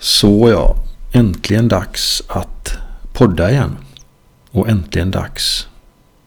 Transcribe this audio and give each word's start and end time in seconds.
Så 0.00 0.50
ja, 0.50 0.76
äntligen 1.12 1.68
dags 1.68 2.22
att 2.28 2.72
podda 3.12 3.50
igen. 3.50 3.76
Och 4.50 4.68
äntligen 4.68 5.10
dags 5.10 5.68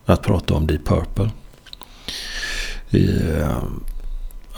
att 0.06 0.22
prata 0.22 0.54
om 0.54 0.68
Deep 0.68 0.86
Purple. 0.86 1.32
Eh, 2.90 3.58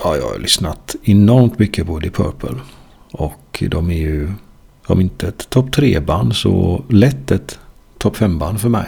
ja, 0.04 0.18
jag 0.18 0.30
har 0.30 0.40
lyssnat 0.40 0.96
enormt 1.04 1.60
mycket 1.60 1.88
på 1.88 2.00
Deep 2.00 2.16
Purple. 2.16 2.60
Och 3.12 3.64
de 3.70 3.92
är 3.92 3.98
ju, 3.98 4.32
om 4.86 5.02
inte 5.02 5.28
ett 5.28 5.50
topp 5.50 5.70
3-band 5.70 6.36
så 6.36 6.84
lätt 6.90 7.32
ett 7.32 7.60
topp 7.98 8.18
5-band 8.18 8.62
för 8.62 8.70
mig. 8.70 8.88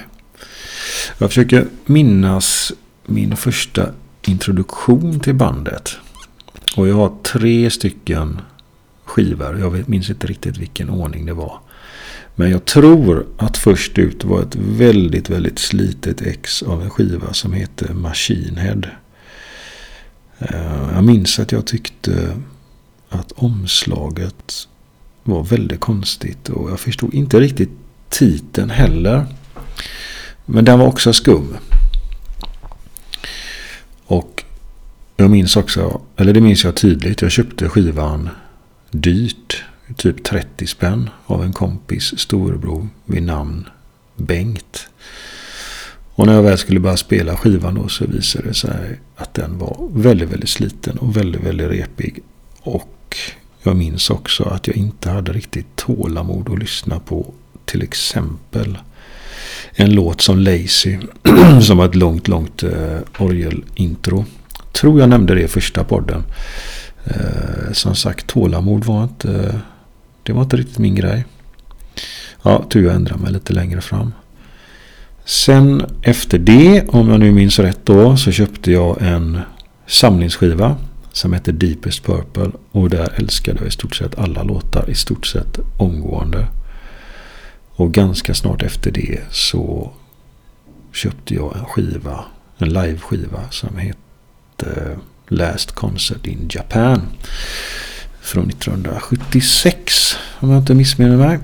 Jag 1.18 1.30
försöker 1.30 1.68
minnas 1.86 2.73
min 3.05 3.36
första 3.36 3.89
introduktion 4.25 5.20
till 5.20 5.36
bandet. 5.36 5.98
Och 6.78 6.88
jag 6.88 6.96
har 6.96 7.12
tre 7.23 7.70
stycken 7.70 8.41
skivor. 9.18 9.59
Jag 9.59 9.89
minns 9.89 10.09
inte 10.09 10.27
riktigt 10.27 10.57
vilken 10.57 10.89
ordning 10.89 11.25
det 11.25 11.33
var. 11.33 11.60
Men 12.36 12.51
jag 12.51 12.65
tror 12.65 13.25
att 13.37 13.57
först 13.57 13.97
ut 13.97 14.23
var 14.23 14.42
ett 14.42 14.55
väldigt, 14.55 15.29
väldigt 15.29 15.59
slitet 15.59 16.21
ex 16.21 16.64
av 16.64 16.82
en 16.83 16.89
skiva 16.89 17.33
som 17.33 17.54
heter 17.54 17.93
Machine 17.93 18.57
Head. 18.57 18.82
Eh, 20.39 20.93
jag 20.93 21.04
minns 21.04 21.39
att 21.39 21.51
jag 21.51 21.65
tyckte 21.65 22.37
att 23.09 23.32
omslaget 23.32 24.68
var 25.23 25.43
väldigt 25.43 25.79
konstigt 25.79 26.50
och 26.50 26.71
jag 26.71 26.79
förstod 26.79 27.14
inte 27.14 27.39
riktigt 27.39 27.71
titeln 28.09 28.70
heller. 28.70 29.25
Men 30.45 30.65
den 30.65 30.79
var 30.79 30.87
också 30.87 31.14
skum. 31.14 31.57
Och 34.06 34.44
jag 35.16 35.30
minns 35.30 35.58
också, 35.58 36.02
eller 36.17 36.34
det 36.34 36.42
minns 36.42 36.64
jag 36.64 36.75
tydligt, 36.75 37.22
jag 37.22 37.31
köpte 37.31 37.70
skivan 37.70 38.30
dyrt. 39.02 39.64
Typ 39.95 40.23
30 40.23 40.67
spänn 40.67 41.09
av 41.25 41.44
en 41.44 41.53
kompis 41.53 42.19
storebror 42.19 42.88
vid 43.06 43.23
namn 43.23 43.70
Bengt. 44.16 44.88
Och 46.14 46.26
när 46.26 46.34
jag 46.34 46.44
väl 46.44 46.58
skulle 46.58 46.80
börja 46.80 46.98
spela 46.98 47.38
skivan 47.38 47.75
då 47.75 47.88
så 47.88 48.06
visade 48.06 48.48
det 48.48 48.53
sig 48.53 49.00
att 49.16 49.34
den 49.34 49.58
var 49.58 49.90
väldigt, 49.94 50.30
väldigt 50.30 50.50
sliten 50.50 50.98
och 50.98 51.18
väldigt, 51.18 51.42
väldigt 51.42 51.70
repig. 51.70 52.20
Och 52.62 53.18
jag 53.64 53.75
minns 53.75 54.09
också 54.09 54.44
att 54.44 54.68
jag 54.68 54.75
inte 54.75 55.09
hade 55.09 55.34
riktigt 55.34 55.75
tålamod 55.75 56.50
att 56.50 56.59
lyssna 56.59 57.00
på 57.00 57.34
till 57.66 57.84
exempel 57.84 58.78
en 59.72 59.94
låt 59.94 60.22
som 60.22 60.40
Lazy 60.40 60.98
som 61.62 61.78
var 61.78 61.86
ett 61.86 61.95
långt, 61.95 62.28
långt 62.28 62.64
eh, 62.64 63.00
orgelintro. 63.20 64.25
Tror 64.72 65.00
jag 65.00 65.09
nämnde 65.09 65.36
det 65.36 65.42
i 65.42 65.48
första 65.48 65.84
podden. 65.84 66.23
Eh, 67.09 67.72
som 67.73 67.95
sagt, 67.95 68.27
tålamod 68.27 68.86
var 68.86 69.03
inte, 69.03 69.33
eh, 69.33 69.55
det 70.23 70.33
var 70.33 70.41
inte 70.41 70.58
riktigt 70.58 70.77
min 70.77 70.95
grej. 70.95 71.25
Ja, 72.44 72.66
tur 72.69 72.86
jag 72.86 72.95
ändrade 72.95 73.22
mig 73.22 73.31
lite 73.31 73.53
längre 73.53 73.81
fram. 73.81 74.13
Sen 75.25 75.85
efter 76.02 76.38
det, 76.38 76.88
om 76.88 77.09
jag 77.09 77.19
nu 77.19 77.31
minns 77.31 77.59
rätt 77.59 77.80
då, 77.83 78.17
så 78.17 78.31
köpte 78.31 78.72
jag 78.72 79.02
en 79.02 79.39
samlingsskiva 79.88 80.75
som 81.11 81.33
heter 81.33 81.52
Deepest 81.52 82.03
Purple. 82.03 82.52
Och 82.72 82.89
där 82.89 83.13
älskade 83.16 83.59
jag 83.59 83.67
i 83.67 83.72
stort 83.72 83.95
sett 83.95 84.19
alla 84.19 84.44
låtar 84.44 84.89
i 84.89 84.95
stort 84.95 85.25
sett 85.25 85.59
omgående. 85.78 86.47
Och 87.75 87.94
ganska 87.94 88.33
snart 88.33 88.61
efter 88.61 88.91
det 88.91 89.19
så 89.31 89.91
köpte 90.94 91.33
jag 91.33 91.58
en 91.58 91.66
skiva, 91.66 92.25
en 92.58 92.69
liveskiva 92.69 93.50
som 93.50 93.78
hette 93.78 94.97
Last 95.28 95.72
Concert 95.72 96.28
in 96.28 96.50
Japan. 96.50 97.02
Från 98.22 98.50
1976 98.50 100.17
om 100.39 100.50
jag 100.50 100.59
inte 100.59 100.73
missminner 100.73 101.17
mig. 101.17 101.39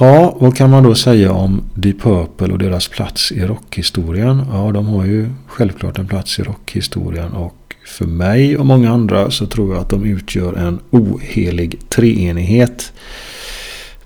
Ja, 0.00 0.36
vad 0.40 0.56
kan 0.56 0.70
man 0.70 0.82
då 0.82 0.94
säga 0.94 1.32
om 1.32 1.62
Deep 1.74 2.00
Purple 2.00 2.52
och 2.52 2.58
deras 2.58 2.88
plats 2.88 3.32
i 3.32 3.40
rockhistorien? 3.40 4.46
Ja, 4.52 4.72
de 4.72 4.86
har 4.86 5.04
ju 5.04 5.30
självklart 5.46 5.98
en 5.98 6.06
plats 6.06 6.38
i 6.38 6.42
rockhistorien 6.42 7.32
och 7.32 7.74
för 7.86 8.04
mig 8.04 8.56
och 8.56 8.66
många 8.66 8.90
andra 8.90 9.30
så 9.30 9.46
tror 9.46 9.74
jag 9.74 9.80
att 9.80 9.90
de 9.90 10.04
utgör 10.04 10.52
en 10.52 10.80
ohelig 10.90 11.80
treenighet. 11.88 12.92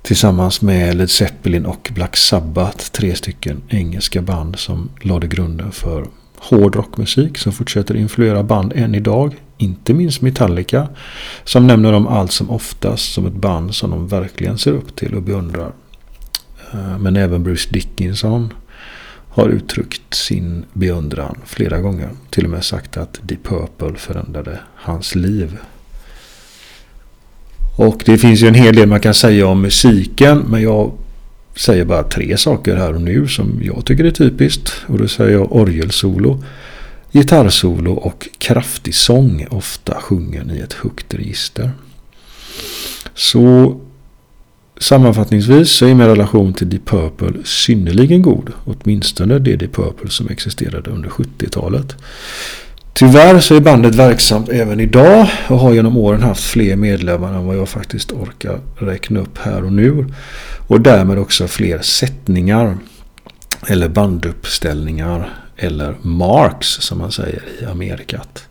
Tillsammans 0.02 0.62
med 0.62 0.96
Led 0.96 1.10
Zeppelin 1.10 1.66
och 1.66 1.90
Black 1.94 2.16
Sabbath, 2.16 2.90
tre 2.90 3.14
stycken 3.14 3.62
engelska 3.68 4.22
band 4.22 4.58
som 4.58 4.90
lade 5.02 5.26
grunden 5.26 5.72
för 5.72 6.06
hård 6.40 6.76
rockmusik 6.76 7.38
som 7.38 7.52
fortsätter 7.52 7.96
influera 7.96 8.42
band 8.42 8.72
än 8.76 8.94
idag. 8.94 9.36
Inte 9.58 9.94
minst 9.94 10.22
Metallica 10.22 10.88
som 11.44 11.66
nämner 11.66 11.92
dem 11.92 12.06
allt 12.06 12.32
som 12.32 12.50
oftast 12.50 13.12
som 13.12 13.26
ett 13.26 13.32
band 13.32 13.74
som 13.74 13.90
de 13.90 14.08
verkligen 14.08 14.58
ser 14.58 14.72
upp 14.72 14.96
till 14.96 15.14
och 15.14 15.22
beundrar. 15.22 15.72
Eh, 16.72 16.98
men 16.98 17.16
även 17.16 17.42
Bruce 17.42 17.68
Dickinson 17.70 18.52
har 19.28 19.48
uttryckt 19.48 20.14
sin 20.14 20.64
beundran 20.72 21.38
flera 21.44 21.78
gånger. 21.78 22.10
Till 22.30 22.44
och 22.44 22.50
med 22.50 22.64
sagt 22.64 22.96
att 22.96 23.20
Deep 23.22 23.44
Purple 23.44 23.94
förändrade 23.96 24.58
hans 24.74 25.14
liv. 25.14 25.58
Och 27.76 28.02
det 28.06 28.18
finns 28.18 28.40
ju 28.40 28.48
en 28.48 28.54
hel 28.54 28.76
del 28.76 28.88
man 28.88 29.00
kan 29.00 29.14
säga 29.14 29.46
om 29.46 29.60
musiken. 29.60 30.38
Men 30.38 30.62
jag 30.62 30.92
säger 31.60 31.84
bara 31.84 32.02
tre 32.02 32.36
saker 32.36 32.76
här 32.76 32.94
och 32.94 33.00
nu 33.00 33.28
som 33.28 33.60
jag 33.62 33.84
tycker 33.84 34.04
är 34.04 34.10
typiskt. 34.10 34.72
Och 34.86 34.98
då 34.98 35.08
säger 35.08 35.32
jag 35.32 35.52
orgelsolo, 35.52 36.42
gitarrsolo 37.12 37.92
och 37.92 38.28
kraftig 38.38 38.94
sång. 38.94 39.46
Ofta 39.50 39.94
sjungen 39.94 40.50
i 40.50 40.58
ett 40.58 40.72
högt 40.72 41.14
register. 41.14 41.70
Så 43.14 43.76
sammanfattningsvis 44.78 45.70
så 45.70 45.86
är 45.86 45.94
min 45.94 46.06
relation 46.06 46.52
till 46.52 46.70
Deep 46.70 46.86
Purple 46.86 47.44
synnerligen 47.44 48.22
god. 48.22 48.52
Åtminstone 48.64 49.38
det 49.38 49.56
Deep 49.56 49.72
Purple 49.72 50.10
som 50.10 50.28
existerade 50.28 50.90
under 50.90 51.08
70-talet. 51.08 51.96
Tyvärr 52.92 53.40
så 53.40 53.54
är 53.54 53.60
bandet 53.60 53.94
verksamt 53.94 54.48
även 54.48 54.80
idag 54.80 55.30
och 55.48 55.58
har 55.58 55.72
genom 55.72 55.96
åren 55.96 56.22
haft 56.22 56.44
fler 56.44 56.76
medlemmar 56.76 57.34
än 57.34 57.46
vad 57.46 57.56
jag 57.56 57.68
faktiskt 57.68 58.12
orkar 58.12 58.60
räkna 58.78 59.20
upp 59.20 59.38
här 59.38 59.64
och 59.64 59.72
nu. 59.72 60.06
Och 60.68 60.80
därmed 60.80 61.18
också 61.18 61.48
fler 61.48 61.78
sättningar 61.78 62.78
eller 63.68 63.88
banduppställningar 63.88 65.32
eller 65.56 65.94
marks 66.02 66.66
som 66.68 66.98
man 66.98 67.12
säger 67.12 67.42
i 67.60 67.64
Amerikat. 67.64 68.48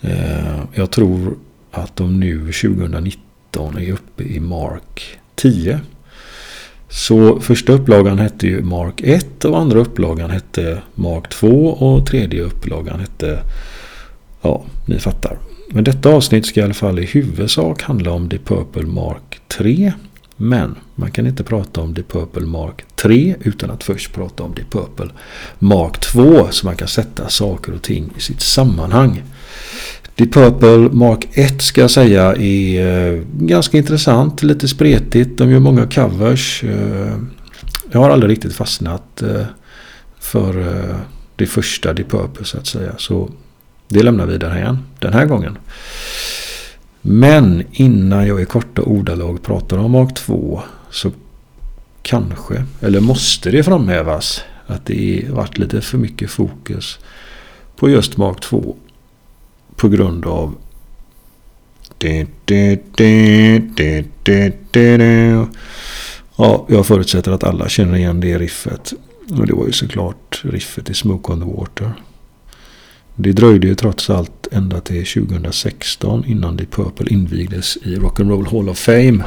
Eh, 0.00 0.60
jag 0.74 0.90
tror 0.90 1.36
att 1.70 1.96
de 1.96 2.20
nu 2.20 2.38
2019 2.52 3.78
är 3.78 3.92
uppe 3.92 4.22
i 4.22 4.40
mark 4.40 5.18
10. 5.34 5.80
Så 6.88 7.40
första 7.40 7.72
upplagan 7.72 8.18
hette 8.18 8.46
ju 8.46 8.62
Mark 8.62 9.00
1 9.04 9.44
och 9.44 9.58
andra 9.58 9.78
upplagan 9.78 10.30
hette 10.30 10.82
Mark 10.94 11.28
2 11.28 11.48
och 11.68 12.06
tredje 12.06 12.42
upplagan 12.42 13.00
hette... 13.00 13.42
Ja, 14.42 14.64
ni 14.86 14.98
fattar. 14.98 15.38
Men 15.68 15.84
detta 15.84 16.08
avsnitt 16.08 16.46
ska 16.46 16.60
i 16.60 16.62
alla 16.62 16.74
fall 16.74 16.98
i 16.98 17.06
huvudsak 17.06 17.82
handla 17.82 18.12
om 18.12 18.28
The 18.28 18.38
Purple 18.38 18.86
Mark 18.86 19.40
3. 19.48 19.92
Men 20.36 20.74
man 20.94 21.10
kan 21.10 21.26
inte 21.26 21.44
prata 21.44 21.80
om 21.80 21.94
The 21.94 22.02
Purple 22.02 22.46
Mark 22.46 22.84
3 22.94 23.36
utan 23.40 23.70
att 23.70 23.84
först 23.84 24.12
prata 24.12 24.42
om 24.42 24.54
The 24.54 24.64
Purple 24.70 25.08
Mark 25.58 26.00
2 26.00 26.48
så 26.50 26.66
man 26.66 26.76
kan 26.76 26.88
sätta 26.88 27.28
saker 27.28 27.74
och 27.74 27.82
ting 27.82 28.12
i 28.16 28.20
sitt 28.20 28.40
sammanhang. 28.40 29.22
Deep 30.16 30.32
Purple 30.32 30.78
Mark 30.92 31.28
1 31.32 31.62
ska 31.62 31.80
jag 31.80 31.90
säga 31.90 32.34
är 32.34 33.14
eh, 33.16 33.22
ganska 33.38 33.78
intressant, 33.78 34.42
lite 34.42 34.68
spretigt. 34.68 35.38
De 35.38 35.50
gör 35.50 35.58
många 35.58 35.86
covers. 35.86 36.64
Eh, 36.64 37.16
jag 37.90 38.00
har 38.00 38.10
aldrig 38.10 38.30
riktigt 38.32 38.54
fastnat 38.54 39.22
eh, 39.22 39.42
för 40.18 40.76
det 41.36 41.46
första 41.46 41.92
Deep 41.92 42.10
Purple 42.10 42.44
så 42.44 42.58
att 42.58 42.66
säga. 42.66 42.92
Så 42.98 43.30
det 43.88 44.02
lämnar 44.02 44.26
vi 44.26 44.38
därhän 44.38 44.78
den 44.98 45.12
här 45.12 45.26
gången. 45.26 45.58
Men 47.02 47.62
innan 47.72 48.26
jag 48.26 48.42
i 48.42 48.44
korta 48.44 48.82
ordalag 48.82 49.42
pratar 49.42 49.78
om 49.78 49.90
Mark 49.90 50.14
2 50.14 50.62
så 50.90 51.10
kanske, 52.02 52.64
eller 52.80 53.00
måste 53.00 53.50
det 53.50 53.62
framhävas 53.62 54.40
att 54.66 54.86
det 54.86 55.26
varit 55.30 55.58
lite 55.58 55.80
för 55.80 55.98
mycket 55.98 56.30
fokus 56.30 56.98
på 57.76 57.90
just 57.90 58.16
Mark 58.16 58.40
2 58.40 58.76
på 59.76 59.88
grund 59.88 60.26
av 60.26 60.54
Ja, 66.36 66.66
jag 66.68 66.86
förutsätter 66.86 67.32
att 67.32 67.44
alla 67.44 67.68
känner 67.68 67.96
igen 67.96 68.20
det 68.20 68.38
riffet. 68.38 68.92
Och 69.30 69.46
det 69.46 69.54
var 69.54 69.66
ju 69.66 69.72
såklart 69.72 70.42
riffet 70.44 70.90
i 70.90 70.94
Smoke 70.94 71.32
on 71.32 71.40
the 71.40 71.46
Water. 71.46 71.92
Det 73.14 73.32
dröjde 73.32 73.66
ju 73.66 73.74
trots 73.74 74.10
allt 74.10 74.48
ända 74.52 74.80
till 74.80 75.06
2016 75.06 76.24
innan 76.26 76.56
Deep 76.56 76.70
Purple 76.70 77.10
invigdes 77.10 77.76
i 77.76 77.96
Rock'n'Roll 77.96 78.50
Hall 78.50 78.68
of 78.68 78.78
Fame. 78.78 79.24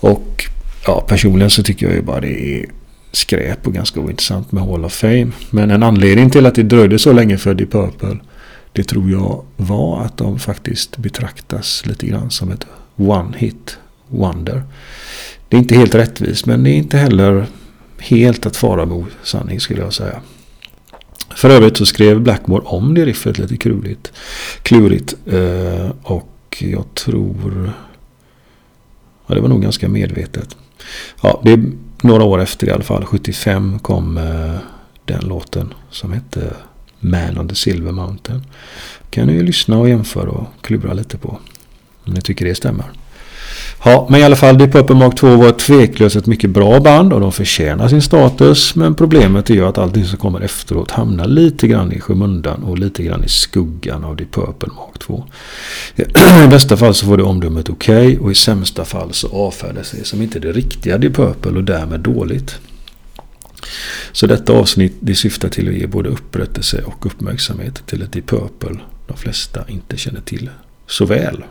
Och 0.00 0.44
ja, 0.86 1.04
personligen 1.08 1.50
så 1.50 1.62
tycker 1.62 1.86
jag 1.86 1.94
ju 1.94 2.02
bara 2.02 2.20
det 2.20 2.60
är 2.60 2.66
skräp 3.12 3.66
och 3.66 3.74
ganska 3.74 4.00
ointressant 4.00 4.52
med 4.52 4.64
Hall 4.64 4.84
of 4.84 4.92
Fame. 4.92 5.30
Men 5.50 5.70
en 5.70 5.82
anledning 5.82 6.30
till 6.30 6.46
att 6.46 6.54
det 6.54 6.62
dröjde 6.62 6.98
så 6.98 7.12
länge 7.12 7.38
för 7.38 7.54
Deep 7.54 7.70
Purple 7.70 8.18
det 8.72 8.84
tror 8.84 9.10
jag 9.10 9.44
var 9.56 10.02
att 10.02 10.16
de 10.16 10.38
faktiskt 10.38 10.96
betraktas 10.96 11.86
lite 11.86 12.06
grann 12.06 12.30
som 12.30 12.50
ett 12.50 12.66
One 12.96 13.36
Hit 13.36 13.78
Wonder. 14.08 14.62
Det 15.48 15.56
är 15.56 15.58
inte 15.58 15.76
helt 15.76 15.94
rättvist 15.94 16.46
men 16.46 16.64
det 16.64 16.70
är 16.70 16.76
inte 16.76 16.98
heller 16.98 17.46
helt 17.98 18.46
att 18.46 18.56
fara 18.56 18.86
med 18.86 19.04
sanning 19.22 19.60
skulle 19.60 19.80
jag 19.80 19.94
säga. 19.94 20.20
För 21.36 21.50
övrigt 21.50 21.76
så 21.76 21.86
skrev 21.86 22.20
Blackmore 22.20 22.62
om 22.64 22.94
det 22.94 23.04
riffet 23.04 23.38
lite 23.38 23.56
klurigt. 23.56 24.12
klurigt 24.62 25.14
eh, 25.26 25.90
och 26.02 26.56
jag 26.58 26.94
tror... 26.94 27.72
Ja, 29.26 29.34
det 29.34 29.40
var 29.40 29.48
nog 29.48 29.62
ganska 29.62 29.88
medvetet. 29.88 30.56
Ja, 31.22 31.40
det 31.44 31.52
är 31.52 31.72
några 32.02 32.24
år 32.24 32.40
efter 32.40 32.66
i 32.66 32.70
alla 32.70 32.84
fall. 32.84 33.04
75 33.04 33.78
kom 33.78 34.18
eh, 34.18 34.54
den 35.04 35.28
låten 35.28 35.74
som 35.90 36.12
hette 36.12 36.52
man 37.00 37.38
on 37.38 37.48
the 37.48 37.54
Silver 37.54 37.92
Mountain. 37.92 38.42
Kan 39.10 39.26
ni 39.26 39.32
ju 39.32 39.42
lyssna 39.42 39.78
och 39.78 39.88
jämföra 39.88 40.30
och 40.30 40.48
klura 40.60 40.92
lite 40.92 41.18
på. 41.18 41.38
Om 42.04 42.14
ni 42.14 42.20
tycker 42.20 42.44
det 42.44 42.54
stämmer. 42.54 42.86
Ja, 43.84 44.06
men 44.10 44.20
i 44.20 44.24
alla 44.24 44.36
fall 44.36 44.58
Deep 44.58 44.72
Purple 44.72 44.96
Mark 44.96 45.16
2 45.16 45.36
var 45.36 45.52
tveklöst 45.52 46.16
ett 46.16 46.26
mycket 46.26 46.50
bra 46.50 46.80
band 46.80 47.12
och 47.12 47.20
de 47.20 47.32
förtjänar 47.32 47.88
sin 47.88 48.02
status. 48.02 48.74
Men 48.74 48.94
problemet 48.94 49.50
är 49.50 49.54
ju 49.54 49.66
att 49.66 49.78
allting 49.78 50.04
som 50.04 50.18
kommer 50.18 50.40
efteråt 50.40 50.90
hamnar 50.90 51.26
lite 51.26 51.68
grann 51.68 51.92
i 51.92 52.00
skymundan 52.00 52.62
och 52.62 52.78
lite 52.78 53.02
grann 53.02 53.24
i 53.24 53.28
skuggan 53.28 54.04
av 54.04 54.16
Deep 54.16 54.32
Purple 54.32 54.68
Mark 54.76 54.98
2. 54.98 55.24
I 56.44 56.48
bästa 56.48 56.76
fall 56.76 56.94
så 56.94 57.06
får 57.06 57.16
det 57.16 57.22
omdömet 57.22 57.68
okej 57.68 58.06
okay, 58.06 58.18
och 58.18 58.30
i 58.30 58.34
sämsta 58.34 58.84
fall 58.84 59.12
så 59.12 59.28
avfärdas 59.28 59.90
det 59.90 60.04
som 60.04 60.22
inte 60.22 60.38
det 60.38 60.52
riktiga 60.52 60.98
Deep 60.98 61.14
Purple 61.14 61.52
och 61.52 61.64
därmed 61.64 62.00
dåligt. 62.00 62.58
Så 64.12 64.26
detta 64.26 64.52
avsnitt 64.52 64.96
det 65.00 65.14
syftar 65.14 65.48
till 65.48 65.68
att 65.68 65.74
ge 65.74 65.86
både 65.86 66.08
upprättelse 66.08 66.82
och 66.82 67.06
uppmärksamhet 67.06 67.86
till 67.86 68.02
ett 68.02 68.12
Deep 68.12 68.26
Purple 68.26 68.78
de 69.08 69.16
flesta 69.16 69.64
inte 69.68 69.96
känner 69.96 70.20
till 70.20 70.50
så 70.86 71.04
väl. 71.04 71.44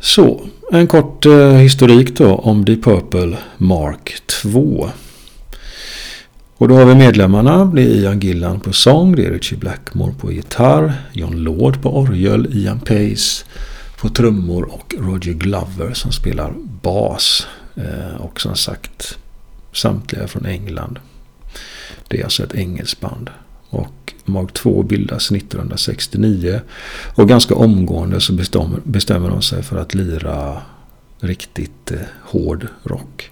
Så, 0.00 0.48
en 0.72 0.86
kort 0.86 1.26
eh, 1.26 1.52
historik 1.52 2.16
då 2.16 2.34
om 2.34 2.64
Deep 2.64 2.84
Purple 2.84 3.36
Mark 3.56 4.16
2. 4.26 4.90
Och 6.56 6.68
då 6.68 6.74
har 6.74 6.84
vi 6.84 6.94
medlemmarna. 6.94 7.64
Det 7.64 7.82
är 7.82 7.86
Ian 7.86 8.20
Gillan 8.20 8.60
på 8.60 8.72
sång, 8.72 9.16
det 9.16 9.26
är 9.26 9.30
Richie 9.30 9.58
Blackmore 9.58 10.14
på 10.20 10.32
gitarr, 10.32 10.92
John 11.12 11.36
Lord 11.36 11.82
på 11.82 11.98
orgel, 11.98 12.48
Ian 12.52 12.80
Pace 12.80 13.44
på 14.00 14.08
trummor 14.08 14.62
och 14.72 14.94
Roger 14.98 15.32
Glover 15.32 15.94
som 15.94 16.12
spelar 16.12 16.52
bas. 16.82 17.46
Eh, 17.76 18.20
och 18.20 18.40
som 18.40 18.56
sagt 18.56 19.18
samtliga 19.72 20.28
från 20.28 20.46
England. 20.46 20.98
Det 22.08 22.20
är 22.20 22.24
alltså 22.24 22.44
ett 22.44 22.54
engelskt 22.54 23.00
band. 23.00 23.30
Och 23.70 24.14
Mark 24.24 24.52
2 24.52 24.82
bildas 24.82 25.32
1969. 25.32 26.60
Och 27.14 27.28
ganska 27.28 27.54
omgående 27.54 28.20
så 28.20 28.32
bestämmer, 28.32 28.80
bestämmer 28.84 29.28
de 29.28 29.42
sig 29.42 29.62
för 29.62 29.76
att 29.76 29.94
lira 29.94 30.62
riktigt 31.20 31.90
eh, 31.90 31.98
hård 32.22 32.66
rock. 32.82 33.30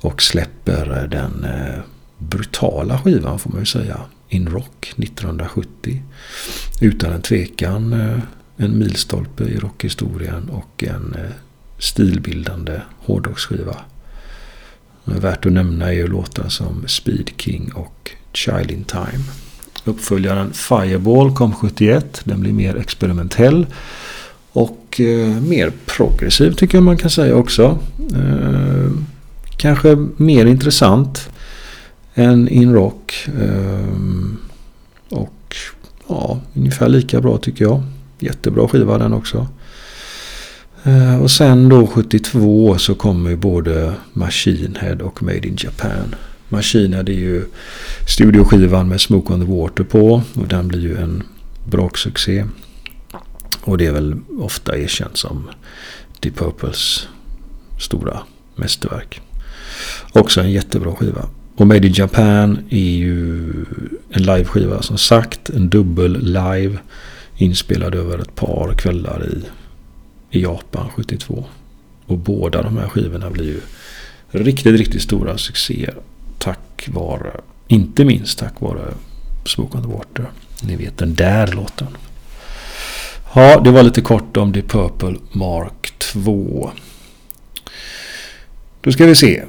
Och 0.00 0.22
släpper 0.22 1.02
eh, 1.02 1.08
den 1.08 1.44
eh, 1.44 1.80
brutala 2.18 2.98
skivan 2.98 3.38
får 3.38 3.50
man 3.50 3.60
ju 3.60 3.66
säga. 3.66 4.00
In 4.28 4.48
Rock 4.48 4.94
1970. 4.96 6.02
Utan 6.80 7.12
en 7.12 7.22
tvekan 7.22 7.92
eh, 7.92 8.18
en 8.56 8.78
milstolpe 8.78 9.44
i 9.44 9.58
rockhistorien 9.58 10.48
och 10.48 10.84
en 10.84 11.14
eh, 11.18 11.30
stilbildande 11.78 12.80
hårdrocksskiva. 12.98 13.76
Värt 15.04 15.46
att 15.46 15.52
nämna 15.52 15.88
är 15.88 15.92
ju 15.92 16.06
låtar 16.06 16.48
som 16.48 16.84
Speed 16.88 17.30
King 17.36 17.72
och 17.74 18.10
Child 18.32 18.70
in 18.70 18.84
Time. 18.84 19.24
Uppföljaren 19.84 20.52
Fireball 20.52 21.34
kom 21.34 21.54
71. 21.54 22.20
Den 22.24 22.40
blir 22.40 22.52
mer 22.52 22.76
experimentell. 22.76 23.66
Och 24.52 25.00
eh, 25.00 25.42
mer 25.42 25.72
progressiv 25.86 26.52
tycker 26.52 26.78
jag 26.78 26.84
man 26.84 26.96
kan 26.96 27.10
säga 27.10 27.36
också. 27.36 27.78
Eh, 28.14 28.90
kanske 29.56 29.96
mer 30.16 30.46
intressant 30.46 31.30
än 32.14 32.48
In 32.48 32.72
Rock. 32.74 33.28
Eh, 33.40 33.88
och 35.08 35.56
ja, 36.08 36.40
ungefär 36.54 36.88
lika 36.88 37.20
bra 37.20 37.38
tycker 37.38 37.64
jag. 37.64 37.82
Jättebra 38.18 38.68
skiva 38.68 38.98
den 38.98 39.12
också. 39.12 39.48
Eh, 40.84 41.22
och 41.22 41.30
sen 41.30 41.68
då 41.68 41.86
72 41.86 42.78
så 42.78 42.94
kommer 42.94 43.36
både 43.36 43.94
Machine 44.12 44.76
Head 44.80 44.96
och 44.96 45.22
Made 45.22 45.48
in 45.48 45.56
Japan. 45.58 46.14
Machine 46.48 46.94
Head 46.94 47.08
är 47.08 47.12
ju 47.12 47.44
studioskivan 48.08 48.88
med 48.88 49.00
Smoke 49.00 49.32
on 49.32 49.46
the 49.46 49.52
Water 49.52 49.84
på. 49.84 50.22
Och 50.34 50.48
den 50.48 50.68
blir 50.68 50.80
ju 50.80 50.96
en 50.96 51.22
braksuccé. 51.70 52.44
Och 53.60 53.78
det 53.78 53.86
är 53.86 53.92
väl 53.92 54.16
ofta 54.38 54.78
erkänt 54.78 55.16
som 55.16 55.48
Deep 56.20 56.36
Purples 56.36 57.08
stora 57.80 58.18
mästerverk. 58.56 59.20
Också 60.12 60.40
en 60.40 60.50
jättebra 60.50 60.94
skiva. 60.94 61.28
Och 61.56 61.66
Made 61.66 61.86
in 61.86 61.92
Japan 61.92 62.58
är 62.70 62.78
ju 62.78 63.52
en 64.10 64.22
liveskiva 64.22 64.82
som 64.82 64.98
sagt. 64.98 65.50
En 65.50 65.68
dubbel 65.68 66.24
live. 66.24 66.78
Inspelad 67.36 67.94
över 67.94 68.18
ett 68.18 68.34
par 68.34 68.74
kvällar 68.74 69.26
i 69.26 69.44
i 70.32 70.42
Japan 70.42 70.88
72. 70.96 71.44
Och 72.06 72.18
båda 72.18 72.62
de 72.62 72.76
här 72.76 72.88
skivorna 72.88 73.30
blir 73.30 73.44
ju 73.44 73.60
riktigt, 74.30 74.78
riktigt 74.78 75.02
stora 75.02 75.38
succéer. 75.38 75.96
Tack 76.38 76.88
vare, 76.88 77.40
inte 77.68 78.04
minst 78.04 78.38
tack 78.38 78.60
vare 78.60 78.94
Smoke 79.44 79.78
on 79.78 79.82
the 79.82 79.88
Water. 79.88 80.26
Ni 80.62 80.76
vet 80.76 80.98
den 80.98 81.14
där 81.14 81.46
låten. 81.46 81.96
Ja, 83.34 83.60
det 83.60 83.70
var 83.70 83.82
lite 83.82 84.00
kort 84.00 84.36
om 84.36 84.52
The 84.52 84.62
Purple 84.62 85.16
Mark 85.32 85.98
2. 85.98 86.70
Då 88.80 88.92
ska 88.92 89.06
vi 89.06 89.14
se. 89.14 89.42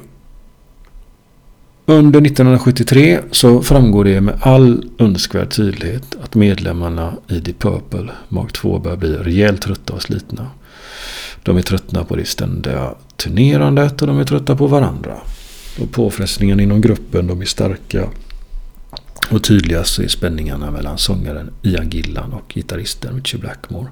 Under 1.86 2.20
1973 2.20 3.20
så 3.30 3.62
framgår 3.62 4.04
det 4.04 4.20
med 4.20 4.38
all 4.40 4.90
önskvärd 4.98 5.50
tydlighet 5.50 6.16
att 6.22 6.34
medlemmarna 6.34 7.14
i 7.28 7.40
The 7.40 7.52
Purple 7.52 8.12
Mark 8.28 8.52
2 8.52 8.78
börjar 8.78 8.96
bli 8.96 9.16
rejält 9.16 9.62
trötta 9.62 9.92
och 9.92 10.02
slitna. 10.02 10.50
De 11.42 11.56
är 11.56 11.62
tröttna 11.62 12.04
på 12.04 12.16
det 12.16 12.24
ständiga 12.24 12.94
turnerandet 13.16 14.02
och 14.02 14.08
de 14.08 14.18
är 14.18 14.24
trötta 14.24 14.56
på 14.56 14.66
varandra. 14.66 15.16
Och 15.80 15.92
påfrestningen 15.92 16.60
inom 16.60 16.80
gruppen 16.80 17.26
de 17.26 17.40
är 17.40 17.44
starka. 17.44 18.08
Och 19.30 19.44
tydligast 19.44 19.98
är 19.98 20.08
spänningarna 20.08 20.70
mellan 20.70 20.98
sångaren 20.98 21.50
Ian 21.62 21.90
Gillan 21.90 22.32
och 22.32 22.52
gitarristen 22.54 23.14
Richie 23.14 23.40
Blackmore. 23.40 23.88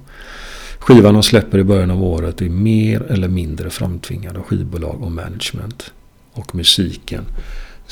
Skivan 0.78 1.14
de 1.14 1.22
släpper 1.22 1.58
i 1.58 1.64
början 1.64 1.90
av 1.90 2.02
året 2.02 2.42
är 2.42 2.48
mer 2.48 3.02
eller 3.02 3.28
mindre 3.28 3.70
framtvingad 3.70 4.36
av 4.36 4.42
skivbolag 4.42 5.02
och 5.02 5.12
management. 5.12 5.92
Och 6.32 6.54
musiken 6.54 7.24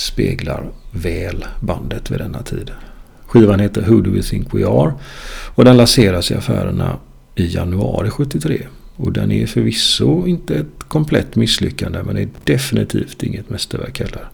speglar 0.00 0.70
väl 0.90 1.44
bandet 1.60 2.10
vid 2.10 2.18
denna 2.18 2.42
tid. 2.42 2.70
Skivan 3.26 3.60
heter 3.60 3.82
Who 3.82 4.00
Do 4.00 4.10
We 4.10 4.22
Think 4.22 4.54
We 4.54 4.66
Are 4.66 4.92
och 5.54 5.64
den 5.64 5.76
lanseras 5.76 6.30
i 6.30 6.34
affärerna 6.34 6.96
i 7.34 7.46
januari 7.46 8.10
73. 8.10 8.66
Och 8.96 9.12
den 9.12 9.32
är 9.32 9.46
förvisso 9.46 10.26
inte 10.26 10.54
ett 10.54 10.88
komplett 10.88 11.36
misslyckande 11.36 12.02
men 12.02 12.16
är 12.16 12.28
definitivt 12.44 13.22
inget 13.22 13.50
mästerverk 13.50 14.00
heller. 14.00 14.28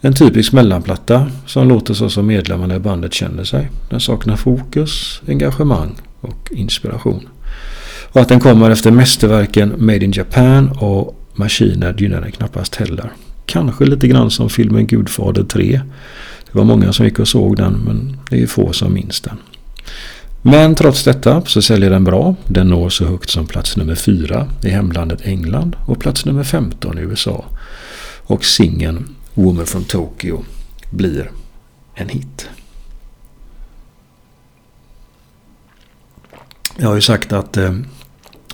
En 0.00 0.14
typisk 0.14 0.52
mellanplatta 0.52 1.30
som 1.46 1.68
låter 1.68 1.94
så 1.94 2.10
som 2.10 2.26
medlemmarna 2.26 2.76
i 2.76 2.78
bandet 2.78 3.14
känner 3.14 3.44
sig. 3.44 3.70
Den 3.90 4.00
saknar 4.00 4.36
fokus, 4.36 5.22
engagemang 5.28 5.96
och 6.20 6.48
inspiration. 6.50 7.28
Och 8.12 8.20
att 8.20 8.28
den 8.28 8.40
kommer 8.40 8.70
efter 8.70 8.90
mästerverken 8.90 9.74
Made 9.78 10.04
in 10.04 10.12
Japan 10.12 10.70
och 10.70 11.16
Maskiner 11.34 11.94
gynnar 11.98 12.20
den 12.20 12.32
knappast 12.32 12.76
heller. 12.76 13.12
Kanske 13.50 13.84
lite 13.84 14.08
grann 14.08 14.30
som 14.30 14.50
filmen 14.50 14.86
Gudfader 14.86 15.44
3. 15.44 15.80
Det 16.44 16.58
var 16.58 16.64
många 16.64 16.92
som 16.92 17.06
gick 17.06 17.18
och 17.18 17.28
såg 17.28 17.56
den 17.56 17.72
men 17.72 18.16
det 18.30 18.42
är 18.42 18.46
få 18.46 18.72
som 18.72 18.92
minns 18.94 19.20
den. 19.20 19.36
Men 20.42 20.74
trots 20.74 21.04
detta 21.04 21.42
så 21.46 21.62
säljer 21.62 21.90
den 21.90 22.04
bra. 22.04 22.34
Den 22.46 22.68
når 22.70 22.88
så 22.88 23.04
högt 23.04 23.30
som 23.30 23.46
plats 23.46 23.76
nummer 23.76 23.94
4 23.94 24.48
i 24.62 24.68
hemlandet 24.68 25.20
England 25.22 25.76
och 25.86 25.98
plats 26.00 26.24
nummer 26.24 26.44
15 26.44 26.98
i 26.98 27.00
USA. 27.00 27.44
Och 28.22 28.44
singeln 28.44 29.14
Woman 29.34 29.66
from 29.66 29.84
Tokyo 29.84 30.44
blir 30.90 31.30
en 31.94 32.08
hit. 32.08 32.48
Jag 36.76 36.88
har 36.88 36.94
ju 36.94 37.00
sagt 37.00 37.32
att 37.32 37.56
eh, 37.56 37.74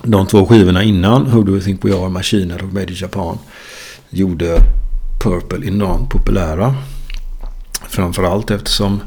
de 0.03 0.27
två 0.27 0.45
skivorna 0.45 0.83
innan, 0.83 1.31
Who 1.31 1.43
Do 1.43 1.51
You 1.51 1.61
Think 1.61 1.85
We 1.85 1.95
Are, 1.95 2.09
Machiner 2.09 2.63
och 2.63 2.73
Made 2.73 2.91
in 2.91 2.97
Japan, 2.99 3.37
gjorde 4.09 4.57
Purple 5.19 5.67
enormt 5.67 6.09
populära. 6.09 6.75
Framförallt 7.89 8.51
eftersom 8.51 8.99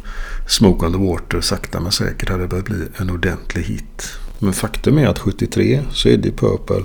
Smoke 0.47 0.87
on 0.87 0.93
the 0.93 0.99
Water 0.99 1.41
sakta 1.41 1.81
men 1.81 1.93
säkert 1.93 2.29
hade 2.29 2.47
börjat 2.47 2.65
bli 2.65 2.87
en 2.97 3.11
ordentlig 3.11 3.63
hit. 3.63 4.19
Men 4.39 4.53
faktum 4.53 4.99
är 4.99 5.07
att 5.07 5.19
73 5.19 5.83
så 5.93 6.09
är 6.09 6.17
Deep 6.17 6.37
Purple 6.37 6.85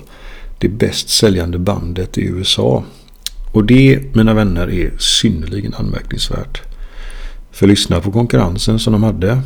det 0.57 0.69
bäst 0.69 1.09
säljande 1.09 1.59
bandet 1.59 2.17
i 2.17 2.21
USA. 2.21 2.83
Och 3.53 3.65
det, 3.65 4.15
mina 4.15 4.33
vänner, 4.33 4.69
är 4.69 4.97
synnerligen 4.97 5.73
anmärkningsvärt. 5.73 6.61
För 7.51 7.67
lyssna 7.67 8.01
på 8.01 8.11
konkurrensen 8.11 8.79
som 8.79 8.93
de 8.93 9.03
hade. 9.03 9.41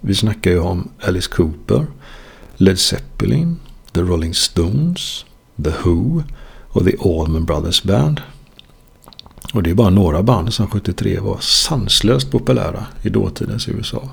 Vi 0.00 0.14
snackar 0.14 0.50
ju 0.50 0.58
om 0.58 0.88
Alice 1.02 1.30
Cooper, 1.30 1.86
Led 2.56 2.78
Zeppelin, 2.78 3.56
The 3.92 3.98
The 3.98 4.04
Rolling 4.04 4.34
Stones, 4.34 5.24
The 5.64 5.70
Who 5.84 6.22
och 6.68 6.84
The 6.84 6.96
Allman 7.00 7.44
Brothers 7.44 7.82
Band. 7.82 8.20
Och 9.52 9.62
det 9.62 9.70
är 9.70 9.74
bara 9.74 9.90
några 9.90 10.22
band 10.22 10.54
som 10.54 10.66
73 10.66 11.20
var 11.20 11.38
sanslöst 11.40 12.30
populära 12.30 12.86
i 13.02 13.08
dåtidens 13.08 13.68
USA. 13.68 14.10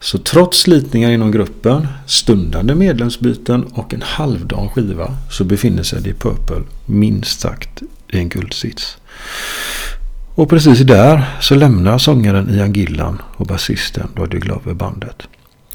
Så 0.00 0.18
trots 0.18 0.58
slitningar 0.58 1.10
inom 1.10 1.30
gruppen, 1.30 1.86
stundande 2.06 2.74
medlemsbyten 2.74 3.64
och 3.64 3.94
en 3.94 4.02
halvdan 4.02 4.68
skiva 4.68 5.16
så 5.30 5.44
befinner 5.44 5.82
sig 5.82 6.02
Deep 6.02 6.22
Purple 6.22 6.62
minst 6.86 7.40
sagt 7.40 7.82
i 8.08 8.18
en 8.18 8.28
guldsits. 8.28 8.96
Och 10.34 10.48
precis 10.48 10.78
där 10.78 11.24
så 11.40 11.54
lämnar 11.54 11.98
sångaren 11.98 12.50
Ian 12.50 12.72
Gillan 12.72 13.22
och 13.36 13.46
basisten 13.46 14.08
Roger 14.14 14.38
Glover 14.38 14.74
bandet. 14.74 15.22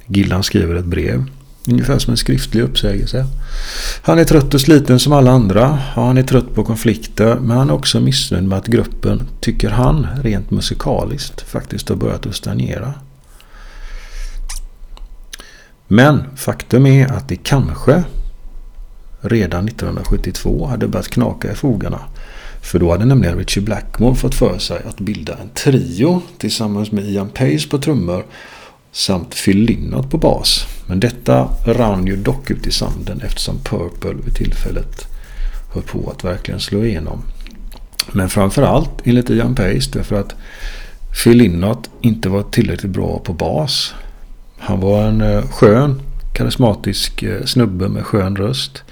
Gillan 0.05 0.43
skriver 0.43 0.75
ett 0.75 0.85
brev, 0.85 1.25
ungefär 1.67 1.99
som 1.99 2.11
en 2.11 2.17
skriftlig 2.17 2.61
uppsägelse. 2.61 3.25
Han 4.01 4.19
är 4.19 4.23
trött 4.23 4.53
och 4.53 4.61
sliten 4.61 4.99
som 4.99 5.13
alla 5.13 5.31
andra. 5.31 5.79
han 5.93 6.17
är 6.17 6.23
trött 6.23 6.55
på 6.55 6.63
konflikter 6.63 7.35
men 7.35 7.57
han 7.57 7.69
är 7.69 7.73
också 7.73 7.99
missnöjd 7.99 8.43
med 8.43 8.57
att 8.57 8.67
gruppen, 8.67 9.27
tycker 9.41 9.69
han, 9.69 10.07
rent 10.23 10.51
musikaliskt 10.51 11.41
faktiskt 11.41 11.89
har 11.89 11.95
börjat 11.95 12.25
att 12.25 12.35
stagnera. 12.35 12.93
Men 15.87 16.23
faktum 16.35 16.85
är 16.85 17.11
att 17.11 17.29
det 17.29 17.35
kanske 17.35 18.03
redan 19.21 19.67
1972 19.67 20.67
hade 20.67 20.87
börjat 20.87 21.07
knaka 21.07 21.51
i 21.51 21.55
fogarna. 21.55 21.99
För 22.61 22.79
då 22.79 22.91
hade 22.91 23.05
nämligen 23.05 23.37
Richie 23.37 23.63
Blackmore 23.63 24.15
fått 24.15 24.35
för 24.35 24.57
sig 24.57 24.81
att 24.89 24.99
bilda 24.99 25.37
en 25.37 25.49
trio 25.49 26.21
tillsammans 26.37 26.91
med 26.91 27.05
Ian 27.05 27.29
Pace 27.29 27.67
på 27.69 27.77
trummor 27.77 28.25
samt 28.95 29.35
Phil 29.45 29.93
på 30.09 30.17
bas. 30.17 30.65
Men 30.87 30.99
detta 30.99 31.49
rann 31.65 32.07
ju 32.07 32.15
dock 32.15 32.51
ut 32.51 32.67
i 32.67 32.71
sanden 32.71 33.21
eftersom 33.21 33.59
Purple 33.59 34.13
vid 34.25 34.35
tillfället 34.35 35.07
höll 35.73 35.83
på 35.83 36.09
att 36.09 36.23
verkligen 36.23 36.59
slå 36.59 36.85
igenom. 36.85 37.21
Men 38.11 38.29
framförallt 38.29 38.91
enligt 39.03 39.29
Ian 39.29 39.55
Pace 39.55 39.89
därför 39.93 40.19
att 40.19 40.35
Phil 41.23 41.37
Lynott 41.37 41.89
inte 42.01 42.29
var 42.29 42.43
tillräckligt 42.43 42.91
bra 42.91 43.19
på 43.19 43.33
bas. 43.33 43.93
Han 44.57 44.79
var 44.79 45.03
en 45.03 45.21
eh, 45.21 45.47
skön, 45.49 46.01
karismatisk 46.33 47.23
eh, 47.23 47.43
snubbe 47.43 47.89
med 47.89 48.05
skön 48.05 48.35
röst. 48.35 48.83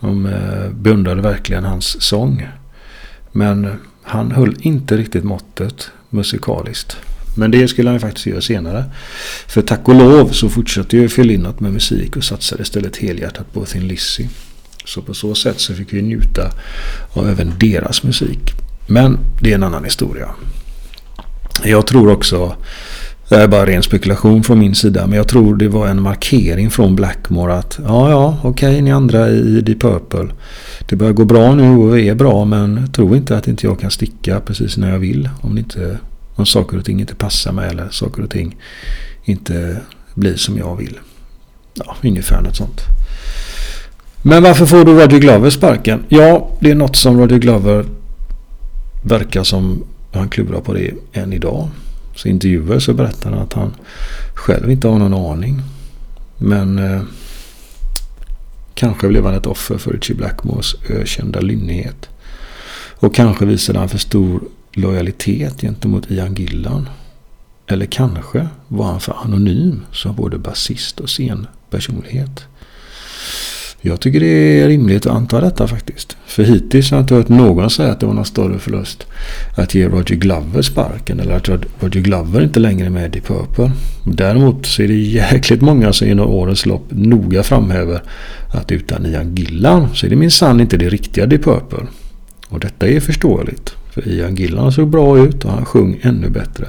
De 0.00 0.26
eh, 0.26 0.70
beundrade 0.70 1.22
verkligen 1.22 1.64
hans 1.64 2.02
sång. 2.02 2.48
Men 3.32 3.80
han 4.02 4.32
höll 4.32 4.56
inte 4.60 4.96
riktigt 4.96 5.24
måttet 5.24 5.90
musikaliskt. 6.10 6.96
Men 7.38 7.50
det 7.50 7.68
skulle 7.68 7.88
han 7.88 7.96
ju 7.96 8.00
faktiskt 8.00 8.26
göra 8.26 8.40
senare. 8.40 8.84
För 9.46 9.62
tack 9.62 9.88
och 9.88 9.94
lov 9.94 10.28
så 10.28 10.48
fortsatte 10.48 10.96
ju 10.96 11.08
Phil 11.08 11.26
Lynott 11.26 11.60
med 11.60 11.72
musik 11.72 12.16
och 12.16 12.24
satsade 12.24 12.62
istället 12.62 12.96
helhjärtat 12.96 13.52
på 13.52 13.64
Thin 13.64 13.88
Lizzy. 13.88 14.26
Så 14.84 15.02
på 15.02 15.14
så 15.14 15.34
sätt 15.34 15.60
så 15.60 15.74
fick 15.74 15.92
vi 15.92 16.02
njuta 16.02 16.50
av 17.12 17.28
även 17.28 17.52
deras 17.60 18.02
musik. 18.02 18.52
Men 18.88 19.18
det 19.42 19.50
är 19.50 19.54
en 19.54 19.62
annan 19.62 19.84
historia. 19.84 20.28
Jag 21.64 21.86
tror 21.86 22.12
också 22.12 22.56
det 23.28 23.36
är 23.36 23.48
bara 23.48 23.66
ren 23.66 23.82
spekulation 23.82 24.42
från 24.44 24.58
min 24.58 24.74
sida. 24.74 25.06
Men 25.06 25.16
jag 25.16 25.28
tror 25.28 25.56
det 25.56 25.68
var 25.68 25.86
en 25.88 26.02
markering 26.02 26.70
från 26.70 26.96
Blackmore 26.96 27.54
att 27.54 27.78
ja, 27.84 28.10
ja, 28.10 28.38
okej 28.42 28.68
okay, 28.68 28.82
ni 28.82 28.92
andra 28.92 29.28
i 29.28 29.60
Deep 29.60 29.80
Purple. 29.80 30.28
Det 30.88 30.96
börjar 30.96 31.12
gå 31.12 31.24
bra 31.24 31.54
nu 31.54 31.76
och 31.76 31.98
är 31.98 32.14
bra 32.14 32.44
men 32.44 32.92
tro 32.92 33.16
inte 33.16 33.36
att 33.36 33.48
inte 33.48 33.66
jag 33.66 33.80
kan 33.80 33.90
sticka 33.90 34.40
precis 34.40 34.76
när 34.76 34.90
jag 34.90 34.98
vill. 34.98 35.28
Om, 35.40 35.54
ni 35.54 35.60
inte, 35.60 35.98
om 36.38 36.46
saker 36.46 36.78
och 36.78 36.84
ting 36.84 37.00
inte 37.00 37.14
passar 37.14 37.52
mig 37.52 37.70
eller 37.70 37.88
saker 37.90 38.22
och 38.22 38.30
ting 38.30 38.56
inte 39.24 39.80
blir 40.14 40.36
som 40.36 40.58
jag 40.58 40.76
vill. 40.76 40.98
Ja, 41.74 41.96
ungefär 42.02 42.40
något 42.40 42.56
sånt. 42.56 42.80
Men 44.22 44.42
varför 44.42 44.66
får 44.66 44.84
då 44.84 44.92
Roger 44.92 45.18
Glover 45.18 45.50
sparken? 45.50 46.04
Ja, 46.08 46.50
det 46.60 46.70
är 46.70 46.74
något 46.74 46.96
som 46.96 47.20
Roger 47.20 47.38
Glover 47.38 47.84
verkar 49.02 49.44
som 49.44 49.84
han 50.12 50.28
klurar 50.28 50.60
på 50.60 50.74
det 50.74 50.94
än 51.12 51.32
idag. 51.32 51.68
Så 52.16 52.28
i 52.28 52.30
intervjuer 52.30 52.78
så 52.78 52.92
berättar 52.94 53.30
han 53.30 53.38
att 53.38 53.52
han 53.52 53.74
själv 54.34 54.70
inte 54.70 54.88
har 54.88 54.98
någon 54.98 55.14
aning. 55.14 55.62
Men 56.38 56.78
eh, 56.78 57.02
kanske 58.74 59.08
blev 59.08 59.24
han 59.24 59.34
ett 59.34 59.46
offer 59.46 59.78
för 59.78 59.90
Richie 59.90 60.16
Blackmores 60.16 60.74
ökända 60.88 61.40
lynnighet. 61.40 62.08
Och 63.00 63.14
kanske 63.14 63.44
visade 63.44 63.78
han 63.78 63.88
för 63.88 63.98
stor 63.98 64.40
lojalitet 64.78 65.60
gentemot 65.60 66.10
Ian 66.10 66.34
Gillan. 66.34 66.88
Eller 67.66 67.86
kanske 67.86 68.48
var 68.68 68.86
han 68.86 69.00
för 69.00 69.16
anonym 69.24 69.82
som 69.92 70.16
både 70.16 70.38
basist 70.38 71.00
och 71.00 71.10
scenpersonlighet. 71.10 72.44
Jag 73.80 74.00
tycker 74.00 74.20
det 74.20 74.60
är 74.60 74.68
rimligt 74.68 75.06
att 75.06 75.12
anta 75.12 75.40
detta 75.40 75.68
faktiskt. 75.68 76.16
För 76.26 76.42
hittills 76.42 76.90
har 76.90 76.98
jag 76.98 77.02
inte 77.02 77.14
hört 77.14 77.28
någon 77.28 77.70
säga 77.70 77.92
att 77.92 78.00
det 78.00 78.06
var 78.06 78.14
någon 78.14 78.24
större 78.24 78.58
förlust 78.58 79.06
att 79.56 79.74
ge 79.74 79.88
Roger 79.88 80.16
Glover 80.16 80.62
sparken 80.62 81.20
eller 81.20 81.34
att 81.34 81.48
Roger 81.48 82.00
Glover 82.00 82.42
inte 82.42 82.60
längre 82.60 82.86
är 82.86 82.90
med 82.90 83.16
i 83.16 83.20
Purple. 83.20 83.72
Däremot 84.04 84.66
så 84.66 84.82
är 84.82 84.88
det 84.88 84.94
jäkligt 84.94 85.60
många 85.60 85.92
som 85.92 86.08
genom 86.08 86.28
årens 86.28 86.66
lopp 86.66 86.86
noga 86.90 87.42
framhäver 87.42 88.02
att 88.54 88.72
utan 88.72 89.06
Ian 89.06 89.34
Gillan 89.34 89.94
så 89.94 90.06
är 90.06 90.10
det 90.10 90.16
minsann 90.16 90.60
inte 90.60 90.76
det 90.76 90.88
riktiga 90.88 91.26
Deep 91.26 91.44
Purple. 91.44 91.86
Och 92.48 92.60
detta 92.60 92.88
är 92.88 93.00
förståeligt. 93.00 93.77
För 93.98 94.08
Ian 94.08 94.36
Gillan 94.36 94.72
såg 94.72 94.88
bra 94.88 95.18
ut 95.18 95.44
och 95.44 95.50
han 95.50 95.64
sjöng 95.64 96.00
ännu 96.02 96.28
bättre. 96.30 96.68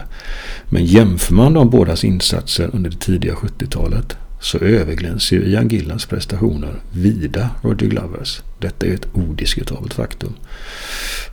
Men 0.69 0.85
jämför 0.85 1.33
man 1.33 1.53
de 1.53 1.69
bådas 1.69 2.03
insatser 2.03 2.69
under 2.73 2.89
det 2.89 2.97
tidiga 2.97 3.33
70-talet 3.33 4.17
så 4.39 4.57
överglänser 4.57 5.35
ju 5.35 5.45
Ian 5.45 5.67
Gillans 5.67 6.05
prestationer 6.05 6.75
vida 6.91 7.49
Roger 7.61 7.87
Glovers. 7.87 8.41
Detta 8.59 8.85
är 8.85 8.93
ett 8.93 9.07
odiskutabelt 9.13 9.93
faktum. 9.93 10.33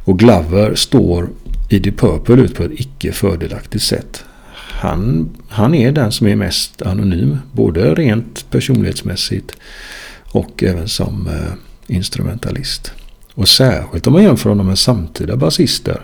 Och 0.05 0.19
Glover 0.19 0.75
står 0.75 1.29
i 1.71 1.81
The 1.81 1.93
Purple 1.93 2.35
ut 2.35 2.55
på 2.55 2.62
ett 2.62 2.81
icke 2.81 3.12
fördelaktigt 3.12 3.85
sätt. 3.85 4.25
Han, 4.55 5.31
han 5.49 5.75
är 5.75 5.93
den 5.93 6.12
som 6.12 6.26
är 6.26 6.37
mest 6.37 6.83
anonym, 6.83 7.38
både 7.53 7.95
rent 7.95 8.50
personlighetsmässigt 8.50 9.57
och 10.23 10.62
även 10.62 10.88
som 10.88 11.26
eh, 11.26 11.95
instrumentalist. 11.97 12.93
Och 13.37 13.49
särskilt 13.49 14.07
om 14.07 14.12
man 14.12 14.23
jämför 14.23 14.50
honom 14.50 14.66
med 14.66 14.78
samtida 14.78 15.37
basister 15.37 16.00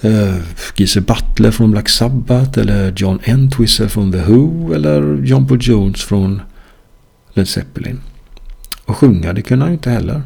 eh, 0.00 0.10
uh, 0.10 0.34
Gise 0.76 1.00
Butler 1.00 1.50
från 1.50 1.70
Black 1.70 1.88
Sabbath 1.88 2.58
eller 2.58 2.92
John 2.96 3.18
Entwistle 3.24 3.88
från 3.88 4.12
The 4.12 4.18
Who 4.18 4.74
eller 4.74 5.22
John 5.24 5.46
Paul 5.48 5.58
Jones 5.62 6.04
från 6.04 6.42
Led 7.34 7.48
Zeppelin. 7.48 8.00
Och 8.84 8.96
sjunga 8.96 9.32
det 9.32 9.42
kunde 9.42 9.64
han 9.64 9.72
ju 9.72 9.76
inte 9.76 9.90
heller. 9.90 10.22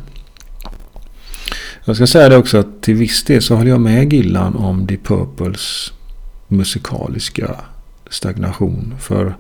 Jag 1.85 1.97
ska 1.97 2.07
säga 2.07 2.29
det 2.29 2.37
också 2.37 2.59
att 2.59 2.83
till 2.83 2.95
viss 2.95 3.25
del 3.25 3.43
så 3.43 3.57
håller 3.57 3.71
jag 3.71 3.81
med 3.81 4.13
Gillan 4.13 4.57
om 4.57 4.87
Deep 4.87 5.05
Purples 5.05 5.93
musikaliska 6.49 7.57
stagnation. 8.11 8.95
För 9.01 9.37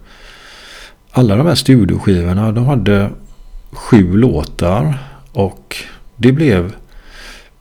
alla 1.11 1.37
de 1.37 1.47
här 1.47 1.55
studioskivorna 1.55 2.53
de 2.53 2.67
hade 2.67 3.11
sju 3.73 4.17
låtar 4.17 4.99
och 5.33 5.77
det 6.23 6.33
blev 6.33 6.75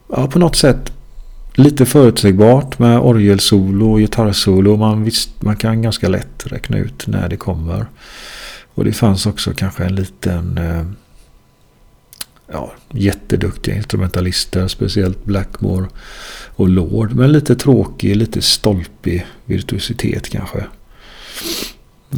ja, 0.09 0.27
på 0.27 0.39
något 0.39 0.55
sätt 0.55 0.91
lite 1.53 1.85
förutsägbart 1.85 2.79
med 2.79 2.99
orgelsolo 2.99 3.91
och 3.91 3.99
gitarrsolo. 3.99 4.77
Man, 4.77 5.03
visst, 5.03 5.41
man 5.41 5.55
kan 5.55 5.81
ganska 5.81 6.09
lätt 6.09 6.45
räkna 6.45 6.77
ut 6.77 7.07
när 7.07 7.29
det 7.29 7.37
kommer. 7.37 7.85
Och 8.73 8.85
det 8.85 8.93
fanns 8.93 9.25
också 9.25 9.53
kanske 9.53 9.83
en 9.83 9.95
liten 9.95 10.57
eh, 10.57 10.85
ja, 12.51 12.73
jätteduktiga 12.91 13.75
instrumentalister. 13.75 14.67
Speciellt 14.67 15.25
Blackmore 15.25 15.87
och 16.55 16.69
Lord. 16.69 17.13
Men 17.13 17.31
lite 17.31 17.55
tråkig, 17.55 18.15
lite 18.15 18.41
stolpig 18.41 19.25
virtuositet 19.45 20.29
kanske. 20.29 20.65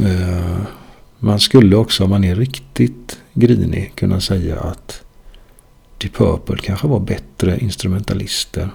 Eh, 0.03 0.61
man 1.19 1.39
skulle 1.39 1.75
också 1.75 2.03
om 2.03 2.09
man 2.09 2.23
är 2.23 2.35
riktigt 2.35 3.19
grinig 3.33 3.91
kunna 3.95 4.21
säga 4.21 4.59
att 4.59 5.02
Deep 6.03 6.13
Purple 6.13 6.57
kanske 6.57 6.87
var 6.87 6.99
bättre 6.99 7.59
instrumentalister 7.59 8.69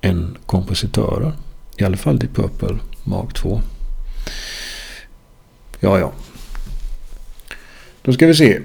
än 0.00 0.36
kompositörer. 0.46 1.32
I 1.76 1.84
alla 1.84 1.96
fall 1.96 2.18
Deep 2.18 2.34
Purple 2.34 2.78
Mark 3.04 3.34
2. 3.34 3.60
Ja, 5.80 5.98
ja. 5.98 6.12
Då 8.02 8.12
ska 8.12 8.26
vi 8.26 8.34
se. 8.34 8.60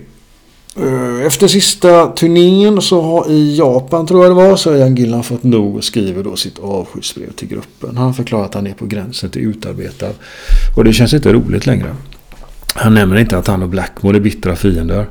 Eh, 0.78 1.26
efter 1.26 1.48
sista 1.48 2.08
turnén 2.08 2.82
så 2.82 3.02
har 3.02 3.32
i 3.32 3.58
Japan 3.58 4.08
tror 4.08 4.24
jag 4.24 4.32
det 4.32 4.36
var 4.48 4.56
så 4.56 4.72
har 4.72 4.78
Jan 4.78 4.96
Gillan 4.96 5.24
fått 5.24 5.44
nog 5.44 5.76
och 5.76 5.84
skriver 5.84 6.24
då 6.24 6.36
sitt 6.36 6.60
avskedsbrev 6.60 7.32
till 7.32 7.48
gruppen. 7.48 7.98
Han 7.98 8.14
förklarar 8.14 8.46
att 8.46 8.54
han 8.54 8.68
är 8.68 8.74
på 8.74 8.86
gränsen 8.86 9.30
till 9.30 9.42
utarbetad. 9.42 10.12
Och 10.78 10.84
det 10.84 10.94
känns 10.94 11.14
inte 11.14 11.34
roligt 11.34 11.66
längre. 11.66 11.96
Han 12.76 12.94
nämner 12.94 13.18
inte 13.18 13.38
att 13.38 13.48
han 13.48 13.64
och 13.64 13.70
Blackmore 13.70 14.18
är 14.18 14.22
bittra 14.22 14.56
fiender. 14.56 15.08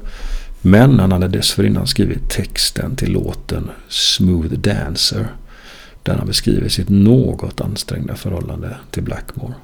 Men 0.66 1.00
han 1.00 1.12
hade 1.12 1.28
dessförinnan 1.28 1.86
skrivit 1.86 2.30
texten 2.30 2.96
till 2.96 3.12
låten 3.12 3.70
Smooth 3.88 4.52
Dancer. 4.52 5.26
Där 6.02 6.14
han 6.14 6.26
beskriver 6.26 6.68
sitt 6.68 6.88
något 6.88 7.60
ansträngda 7.60 8.14
förhållande 8.14 8.76
till 8.90 9.02
Blackmore. 9.02 9.54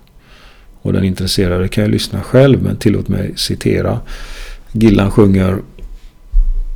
Och 0.82 0.92
den 0.92 1.04
intresserade 1.04 1.68
kan 1.68 1.84
ju 1.84 1.90
lyssna 1.90 2.22
själv 2.22 2.62
men 2.62 2.76
tillåt 2.76 3.08
mig 3.08 3.32
citera. 3.36 4.00
Gillan 4.72 5.10
sjunger 5.10 5.62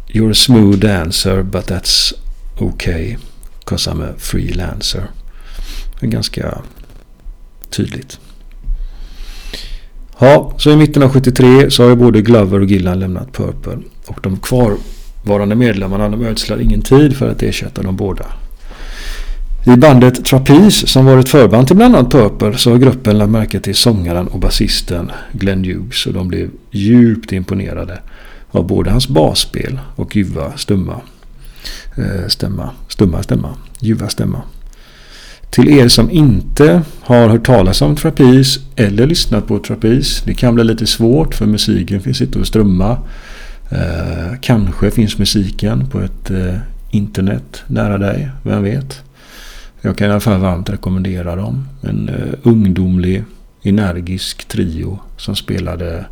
You're 0.08 0.30
a 0.30 0.34
smooth 0.34 0.78
dancer 0.78 1.42
but 1.42 1.70
that's 1.70 2.14
okay. 2.58 3.16
Cause 3.64 3.90
I'm 3.90 4.10
a 4.10 4.14
freelancer. 4.18 5.10
Det 6.00 6.06
är 6.06 6.10
ganska 6.10 6.58
tydligt. 7.70 8.18
Ja, 10.18 10.54
så 10.58 10.70
i 10.70 10.76
mitten 10.76 11.02
av 11.02 11.08
73 11.12 11.70
så 11.70 11.82
har 11.82 11.90
ju 11.90 11.96
både 11.96 12.22
Glover 12.22 12.60
och 12.60 12.66
Gillan 12.66 12.98
lämnat 12.98 13.32
Purple. 13.32 13.78
Och 14.06 14.18
de 14.22 14.36
kvarvarande 14.36 15.54
medlemmarna 15.54 16.08
de 16.08 16.24
ödslar 16.24 16.60
ingen 16.60 16.82
tid 16.82 17.16
för 17.16 17.30
att 17.30 17.42
ersätta 17.42 17.82
de 17.82 17.96
båda. 17.96 18.26
I 19.66 19.76
bandet 19.76 20.24
Trapeze 20.24 20.86
som 20.86 21.06
varit 21.06 21.28
förband 21.28 21.66
till 21.66 21.76
bland 21.76 21.96
annat 21.96 22.12
Purple 22.12 22.58
så 22.58 22.70
har 22.70 22.78
gruppen 22.78 23.18
lagt 23.18 23.30
märke 23.30 23.60
till 23.60 23.74
sångaren 23.74 24.28
och 24.28 24.38
basisten 24.38 25.10
Glenn 25.32 25.64
Hughes 25.64 26.06
och 26.06 26.12
de 26.12 26.28
blev 26.28 26.50
djupt 26.70 27.32
imponerade 27.32 27.98
av 28.50 28.66
både 28.66 28.90
hans 28.90 29.08
basspel 29.08 29.78
och 29.96 30.16
ljuva 30.16 30.56
stumma 30.56 31.00
eh, 31.96 32.28
stämma. 32.28 32.70
Stumma 32.88 33.22
stämma. 33.22 33.56
Ljuva 33.80 34.08
stämma. 34.08 34.42
Till 35.50 35.68
er 35.68 35.88
som 35.88 36.10
inte 36.10 36.82
har 37.00 37.28
hört 37.28 37.46
talas 37.46 37.82
om 37.82 37.96
Trapeze 37.96 38.60
eller 38.76 39.06
lyssnat 39.06 39.46
på 39.46 39.58
Trapeze. 39.58 40.22
Det 40.26 40.34
kan 40.34 40.54
bli 40.54 40.64
lite 40.64 40.86
svårt 40.86 41.34
för 41.34 41.46
musiken 41.46 42.00
finns 42.00 42.20
inte 42.20 42.40
att 42.40 42.46
strömma. 42.46 42.98
Eh, 43.70 44.34
kanske 44.40 44.90
finns 44.90 45.18
musiken 45.18 45.90
på 45.90 46.00
ett 46.00 46.30
eh, 46.30 46.56
internet 46.90 47.62
nära 47.66 47.98
dig. 47.98 48.30
Vem 48.42 48.62
vet? 48.62 49.02
Jag 49.80 49.96
kan 49.96 50.08
i 50.08 50.10
alla 50.10 50.20
fall 50.20 50.40
varmt 50.40 50.70
rekommendera 50.70 51.36
dem. 51.36 51.68
En 51.82 52.08
eh, 52.08 52.34
ungdomlig, 52.42 53.24
energisk 53.62 54.44
trio 54.44 54.98
som 55.16 55.36
spelade 55.36 56.06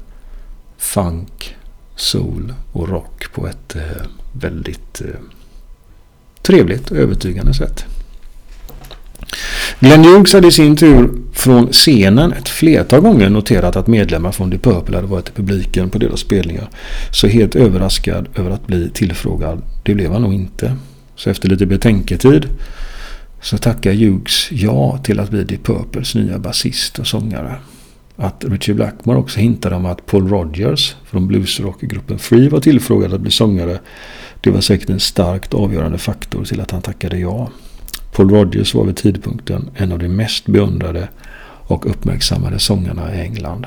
funk, 0.79 1.57
soul 1.97 2.55
och 2.73 2.89
rock 2.89 3.33
på 3.35 3.47
ett 3.47 3.77
eh, 3.77 4.07
väldigt 4.33 5.01
eh, 5.01 5.21
trevligt 6.43 6.91
och 6.91 6.97
övertygande 6.97 7.55
sätt. 7.55 7.85
Glenn 9.81 10.05
Hughes 10.05 10.33
hade 10.33 10.49
i 10.49 10.51
sin 10.51 10.77
tur 10.77 11.11
från 11.33 11.73
scenen 11.73 12.33
ett 12.33 12.49
flertal 12.49 13.01
gånger 13.01 13.31
noterat 13.31 13.77
att 13.77 13.87
medlemmar 13.87 14.33
från 14.33 14.51
The 14.51 14.59
Purple 14.59 14.97
hade 14.97 15.09
varit 15.09 15.29
i 15.29 15.33
publiken 15.33 15.91
på 15.91 15.99
deras 15.99 16.21
spelningar. 16.21 16.69
Så 17.11 17.27
helt 17.27 17.57
överraskad 17.57 18.29
över 18.35 18.51
att 18.51 18.67
bli 18.67 18.91
tillfrågad, 18.91 19.63
det 19.83 19.95
blev 19.95 20.13
han 20.13 20.23
nog 20.23 20.35
inte. 20.35 20.77
Så 21.17 21.31
efter 21.31 21.49
lite 21.49 21.67
betänketid 21.67 22.47
så 23.41 23.59
tackar 23.59 23.93
Hughes 23.93 24.49
ja 24.51 24.99
till 25.05 25.21
att 25.21 25.31
bli 25.31 25.47
The 25.47 25.57
Purples 25.57 26.15
nya 26.15 26.39
basist 26.39 26.99
och 26.99 27.07
sångare. 27.07 27.57
Att 28.17 28.45
Richie 28.49 28.75
Blackmore 28.75 29.19
också 29.19 29.41
hintade 29.41 29.77
om 29.77 29.87
att 29.87 30.07
Paul 30.07 30.29
Rogers 30.29 30.95
från 31.05 31.29
bluesrockgruppen 31.29 32.19
Free 32.19 32.49
var 32.49 32.61
tillfrågad 32.61 33.15
att 33.15 33.21
bli 33.21 33.31
sångare. 33.31 33.79
Det 34.41 34.51
var 34.51 34.61
säkert 34.61 34.91
en 34.91 35.01
starkt 35.01 35.55
avgörande 35.55 35.99
faktor 35.99 36.45
till 36.45 36.61
att 36.61 36.71
han 36.71 36.83
tackade 36.83 37.19
ja. 37.19 37.51
Paul 38.13 38.31
Rogers 38.31 38.75
var 38.75 38.85
vid 38.85 38.97
tidpunkten 38.97 39.71
en 39.75 39.93
av 39.93 39.99
de 39.99 40.09
mest 40.09 40.47
beundrade 40.47 41.09
och 41.67 41.91
uppmärksammade 41.91 42.59
sångarna 42.59 43.15
i 43.15 43.21
England. 43.21 43.67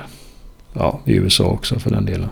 Ja, 0.73 0.99
i 1.05 1.13
USA 1.13 1.43
också 1.43 1.79
för 1.79 1.89
den 1.89 2.05
delen. 2.05 2.29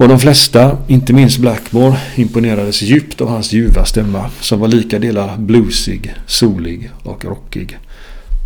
Och 0.00 0.08
de 0.08 0.18
flesta, 0.18 0.78
inte 0.86 1.12
minst 1.12 1.38
Blackmore, 1.38 1.98
imponerades 2.16 2.82
djupt 2.82 3.20
av 3.20 3.28
hans 3.28 3.52
ljuva 3.52 3.84
stämma 3.84 4.30
som 4.40 4.60
var 4.60 4.68
lika 4.68 4.98
delar 4.98 5.36
bluesig, 5.36 6.14
solig 6.26 6.90
och 7.02 7.24
rockig. 7.24 7.78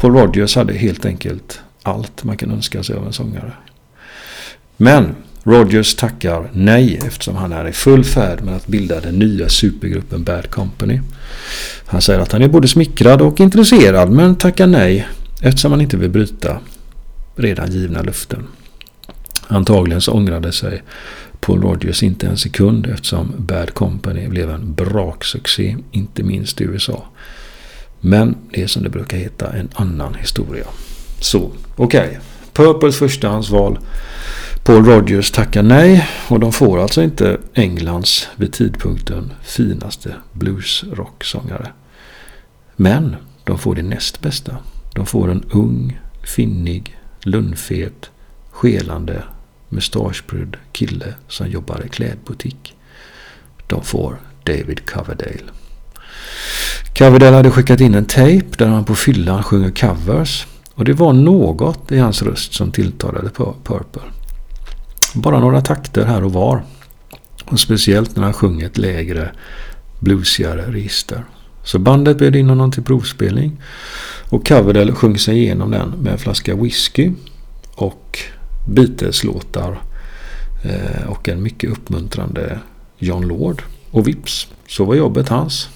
Paul 0.01 0.13
Rogers 0.13 0.57
hade 0.57 0.73
helt 0.73 1.05
enkelt 1.05 1.61
allt 1.83 2.25
man 2.25 2.37
kan 2.37 2.51
önska 2.51 2.83
sig 2.83 2.97
av 2.97 3.07
en 3.07 3.13
sångare. 3.13 3.53
Men 4.77 5.15
Rogers 5.47 5.95
tackar 5.95 6.51
nej 6.53 7.01
eftersom 7.07 7.37
han 7.37 7.53
är 7.53 7.69
i 7.69 7.73
full 7.73 8.05
färd 8.05 8.43
med 8.43 8.57
att 8.57 8.67
bilda 8.67 9.01
den 9.01 9.19
nya 9.19 9.49
supergruppen 9.49 10.25
Bad 10.25 10.51
Company. 10.51 11.01
Han 11.87 12.03
säger 12.03 12.21
att 12.21 12.33
han 12.33 12.43
är 12.43 12.49
både 12.49 12.69
smickrad 12.69 13.23
och 13.23 13.41
intresserad 13.41 14.11
men 14.11 14.37
tackar 14.37 14.67
nej 14.67 15.09
eftersom 15.43 15.73
han 15.73 15.81
inte 15.81 15.97
vill 15.97 16.11
bryta 16.11 16.59
redan 17.37 17.73
givna 17.73 18.03
luften. 18.03 18.47
Antagligen 19.49 20.01
så 20.01 20.13
ångrade 20.13 20.53
sig 20.53 20.83
Paul 21.41 21.63
Rogers 21.63 22.03
inte 22.03 22.27
en 22.27 22.37
sekund 22.37 22.87
eftersom 22.87 23.35
Bad 23.39 23.75
Company 23.75 24.29
blev 24.29 24.51
en 24.51 24.75
braksuccé, 24.75 25.77
inte 25.91 26.23
minst 26.23 26.61
i 26.61 26.65
USA. 26.65 27.05
Men 28.01 28.37
det 28.51 28.63
är 28.63 28.67
som 28.67 28.83
det 28.83 28.91
brukar 28.91 29.17
heta 29.17 29.53
en 29.53 29.69
annan 29.75 30.15
historia. 30.15 30.65
Så, 31.21 31.51
okej. 31.77 32.07
Okay. 32.07 32.19
Purples 32.53 32.99
förstahandsval. 32.99 33.79
Paul 34.65 34.85
Rogers 34.85 35.31
tackar 35.31 35.63
nej 35.63 36.09
och 36.29 36.41
de 36.41 36.53
får 36.53 36.79
alltså 36.79 37.03
inte 37.03 37.39
Englands 37.55 38.29
vid 38.37 38.53
tidpunkten 38.53 39.33
finaste 39.43 40.15
bluesrocksångare. 40.33 41.73
Men 42.77 43.17
de 43.45 43.59
får 43.59 43.75
det 43.75 43.83
näst 43.83 44.21
bästa. 44.21 44.57
De 44.95 45.07
får 45.07 45.31
en 45.31 45.45
ung, 45.51 46.01
finnig, 46.23 46.99
lunnfet, 47.23 48.11
skelande 48.51 49.23
mustaschbrydd 49.69 50.57
kille 50.73 51.15
som 51.29 51.49
jobbar 51.49 51.83
i 51.87 51.89
klädbutik. 51.89 52.75
De 53.67 53.85
får 53.85 54.21
David 54.45 54.91
Coverdale. 54.91 55.51
Coverdale 56.99 57.37
hade 57.37 57.51
skickat 57.51 57.81
in 57.81 57.95
en 57.95 58.05
tejp 58.05 58.47
där 58.59 58.67
han 58.67 58.85
på 58.85 58.95
fyllan 58.95 59.43
sjunger 59.43 59.71
covers. 59.71 60.47
Och 60.75 60.85
det 60.85 60.93
var 60.93 61.13
något 61.13 61.93
i 61.93 61.99
hans 61.99 62.23
röst 62.23 62.55
som 62.55 62.73
tilltalade 62.73 63.31
Purple. 63.65 64.03
Bara 65.15 65.41
några 65.41 65.61
takter 65.61 66.05
här 66.05 66.25
och 66.25 66.33
var. 66.33 66.63
Och 67.45 67.61
speciellt 67.61 68.17
när 68.17 68.23
han 68.23 68.33
sjöng 68.33 68.63
ett 68.63 68.79
lägre, 68.79 69.33
bluesigare 70.01 70.73
register. 70.73 71.25
Så 71.65 71.79
bandet 71.79 72.19
bjöd 72.19 72.37
in 72.37 72.49
honom 72.49 72.73
till 72.73 72.83
provspelning. 72.83 73.63
Och 74.31 74.49
Coverdale 74.49 74.93
sjöng 74.93 75.19
sig 75.19 75.39
igenom 75.39 75.71
den 75.71 75.89
med 75.89 76.13
en 76.13 76.19
flaska 76.19 76.55
whisky. 76.55 77.13
Och 77.75 78.19
Beatles-låtar 78.69 79.81
eh, 80.65 81.07
och 81.09 81.29
en 81.29 81.43
mycket 81.43 81.71
uppmuntrande 81.71 82.59
John 82.99 83.29
Lord. 83.29 83.63
Och 83.91 84.09
vips, 84.09 84.49
så 84.69 84.85
var 84.85 84.95
jobbet 84.95 85.29
hans. 85.29 85.69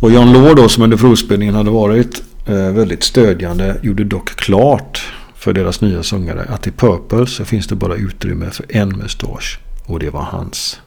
Och 0.00 0.10
John 0.10 0.32
Lord 0.32 0.56
då 0.56 0.68
som 0.68 0.82
under 0.82 0.96
provspelningen 0.96 1.54
hade 1.54 1.70
varit 1.70 2.22
eh, 2.46 2.70
väldigt 2.70 3.02
stödjande 3.02 3.76
gjorde 3.82 4.04
dock 4.04 4.36
klart 4.36 5.12
för 5.38 5.52
deras 5.52 5.80
nya 5.80 6.02
sångare 6.02 6.42
att 6.48 6.66
i 6.66 6.70
Purple 6.70 7.26
så 7.26 7.44
finns 7.44 7.66
det 7.66 7.74
bara 7.74 7.94
utrymme 7.94 8.50
för 8.50 8.66
en 8.68 8.88
mustasch 8.88 9.60
och 9.86 9.98
det 9.98 10.10
var 10.10 10.22
hans. 10.22 10.80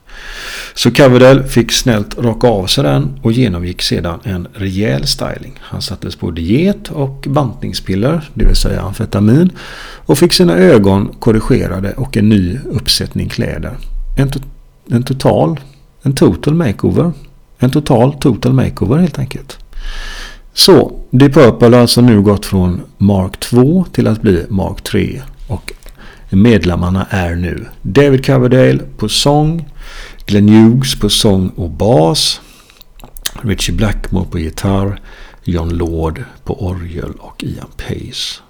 Så 0.74 0.92
Cavadel 0.92 1.44
fick 1.44 1.72
snällt 1.72 2.18
raka 2.18 2.48
av 2.48 2.68
sig 2.68 2.84
den 2.84 3.20
och 3.22 3.32
genomgick 3.32 3.82
sedan 3.82 4.20
en 4.24 4.48
rejäl 4.54 5.08
styling. 5.08 5.60
Han 5.60 5.82
sattes 5.82 6.16
på 6.16 6.32
diet 6.32 6.90
och 6.90 7.26
bantningspiller, 7.30 8.30
det 8.34 8.46
vill 8.46 8.56
säga 8.56 8.82
amfetamin, 8.82 9.52
och 10.06 10.18
fick 10.18 10.34
sina 10.34 10.58
ögon 10.58 11.16
korrigerade 11.20 11.94
och 11.94 12.18
en 12.18 12.30
ny 12.30 12.60
uppsättning 12.66 13.30
kläder. 13.30 13.78
En, 14.18 14.30
to 14.30 14.40
en 14.90 15.04
total, 15.04 15.60
en 16.02 16.16
total 16.16 16.54
makeover. 16.54 17.12
En 17.60 17.72
total 17.72 18.14
total 18.14 18.54
makeover 18.54 18.98
helt 18.98 19.20
enkelt. 19.20 19.58
Så, 20.54 21.00
Deep 21.10 21.34
Purple 21.34 21.68
har 21.68 21.82
alltså 21.82 22.02
nu 22.02 22.22
gått 22.22 22.46
från 22.46 22.82
Mark 22.98 23.40
2 23.40 23.86
till 23.92 24.08
att 24.08 24.22
bli 24.22 24.46
Mark 24.50 24.82
3 24.82 25.22
och 25.48 25.74
medlemmarna 26.30 27.08
är 27.10 27.36
nu 27.36 27.66
David 27.82 28.26
Coverdale 28.26 28.80
på 28.98 29.10
sång, 29.10 29.70
Glenn 30.26 30.50
Hughes 30.50 31.00
på 31.00 31.10
sång 31.10 31.50
och 31.50 31.70
bas. 31.70 32.42
Richie 33.42 33.76
Blackmore 33.76 34.26
på 34.26 34.40
gitarr. 34.40 35.02
John 35.44 35.70
Lord 35.70 36.24
på 36.44 36.66
orgel 36.68 37.12
och 37.20 37.44
Ian 37.44 37.72
Pace 37.78 38.42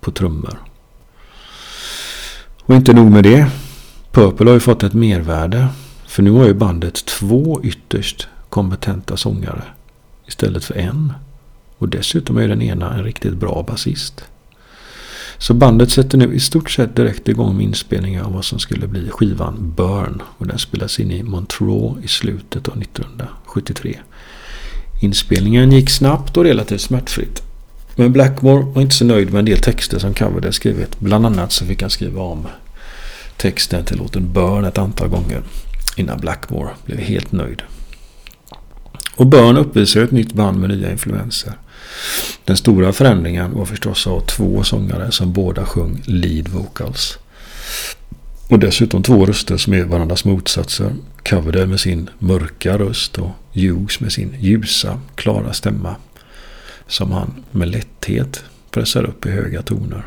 på 0.00 0.10
trummor. 0.10 0.58
Och 2.62 2.74
inte 2.74 2.92
nog 2.92 3.10
med 3.10 3.24
det. 3.24 3.50
Purple 4.10 4.46
har 4.46 4.54
ju 4.54 4.60
fått 4.60 4.82
ett 4.82 4.92
mervärde. 4.92 5.68
För 6.06 6.22
nu 6.22 6.30
har 6.30 6.46
ju 6.46 6.54
bandet 6.54 7.04
två 7.04 7.60
ytterst 7.62 8.28
kompetenta 8.50 9.16
sångare 9.16 9.62
istället 10.26 10.64
för 10.64 10.74
en. 10.74 11.12
Och 11.82 11.88
dessutom 11.88 12.36
är 12.36 12.48
den 12.48 12.62
ena 12.62 12.94
en 12.94 13.04
riktigt 13.04 13.34
bra 13.34 13.64
basist. 13.68 14.24
Så 15.38 15.54
bandet 15.54 15.90
sätter 15.90 16.18
nu 16.18 16.34
i 16.34 16.40
stort 16.40 16.70
sett 16.70 16.96
direkt 16.96 17.28
igång 17.28 17.56
med 17.56 17.64
inspelningar 17.64 18.24
av 18.24 18.32
vad 18.32 18.44
som 18.44 18.58
skulle 18.58 18.86
bli 18.86 19.10
skivan 19.10 19.72
Burn. 19.76 20.22
Och 20.38 20.46
den 20.46 20.58
spelas 20.58 21.00
in 21.00 21.10
i 21.10 21.22
Montreux 21.22 22.04
i 22.04 22.08
slutet 22.08 22.68
av 22.68 22.82
1973. 22.82 23.98
Inspelningen 25.00 25.72
gick 25.72 25.90
snabbt 25.90 26.36
och 26.36 26.44
relativt 26.44 26.80
smärtfritt. 26.80 27.42
Men 27.96 28.12
Blackmore 28.12 28.64
var 28.64 28.82
inte 28.82 28.94
så 28.94 29.04
nöjd 29.04 29.32
med 29.32 29.38
en 29.38 29.44
del 29.44 29.58
texter 29.58 29.98
som 29.98 30.14
Coverdale 30.14 30.52
skrivit. 30.52 31.00
Bland 31.00 31.26
annat 31.26 31.52
så 31.52 31.66
fick 31.66 31.82
han 31.82 31.90
skriva 31.90 32.22
om 32.22 32.46
texten 33.36 33.84
till 33.84 33.98
låten 33.98 34.32
Burn 34.32 34.64
ett 34.64 34.78
antal 34.78 35.08
gånger 35.08 35.42
innan 35.96 36.20
Blackmore 36.20 36.70
blev 36.84 36.98
helt 36.98 37.32
nöjd. 37.32 37.62
Och 39.16 39.26
Burn 39.26 39.56
uppvisar 39.56 40.00
ett 40.00 40.10
nytt 40.10 40.32
band 40.32 40.60
med 40.60 40.70
nya 40.70 40.92
influenser. 40.92 41.52
Den 42.44 42.56
stora 42.56 42.92
förändringen 42.92 43.54
var 43.54 43.64
förstås 43.64 44.06
att 44.06 44.12
ha 44.12 44.20
två 44.20 44.64
sångare 44.64 45.12
som 45.12 45.32
båda 45.32 45.66
sjöng 45.66 46.02
lead 46.06 46.48
vocals. 46.48 47.18
Och 48.48 48.58
dessutom 48.58 49.02
två 49.02 49.26
röster 49.26 49.56
som 49.56 49.72
är 49.72 49.84
varandras 49.84 50.24
motsatser. 50.24 50.92
Coverdale 51.28 51.66
med 51.66 51.80
sin 51.80 52.10
mörka 52.18 52.78
röst 52.78 53.18
och 53.18 53.30
Hughes 53.52 54.00
med 54.00 54.12
sin 54.12 54.36
ljusa, 54.40 55.00
klara 55.14 55.52
stämma. 55.52 55.96
Som 56.86 57.12
han 57.12 57.44
med 57.50 57.68
lätthet 57.68 58.44
pressar 58.70 59.04
upp 59.04 59.26
i 59.26 59.30
höga 59.30 59.62
toner. 59.62 60.06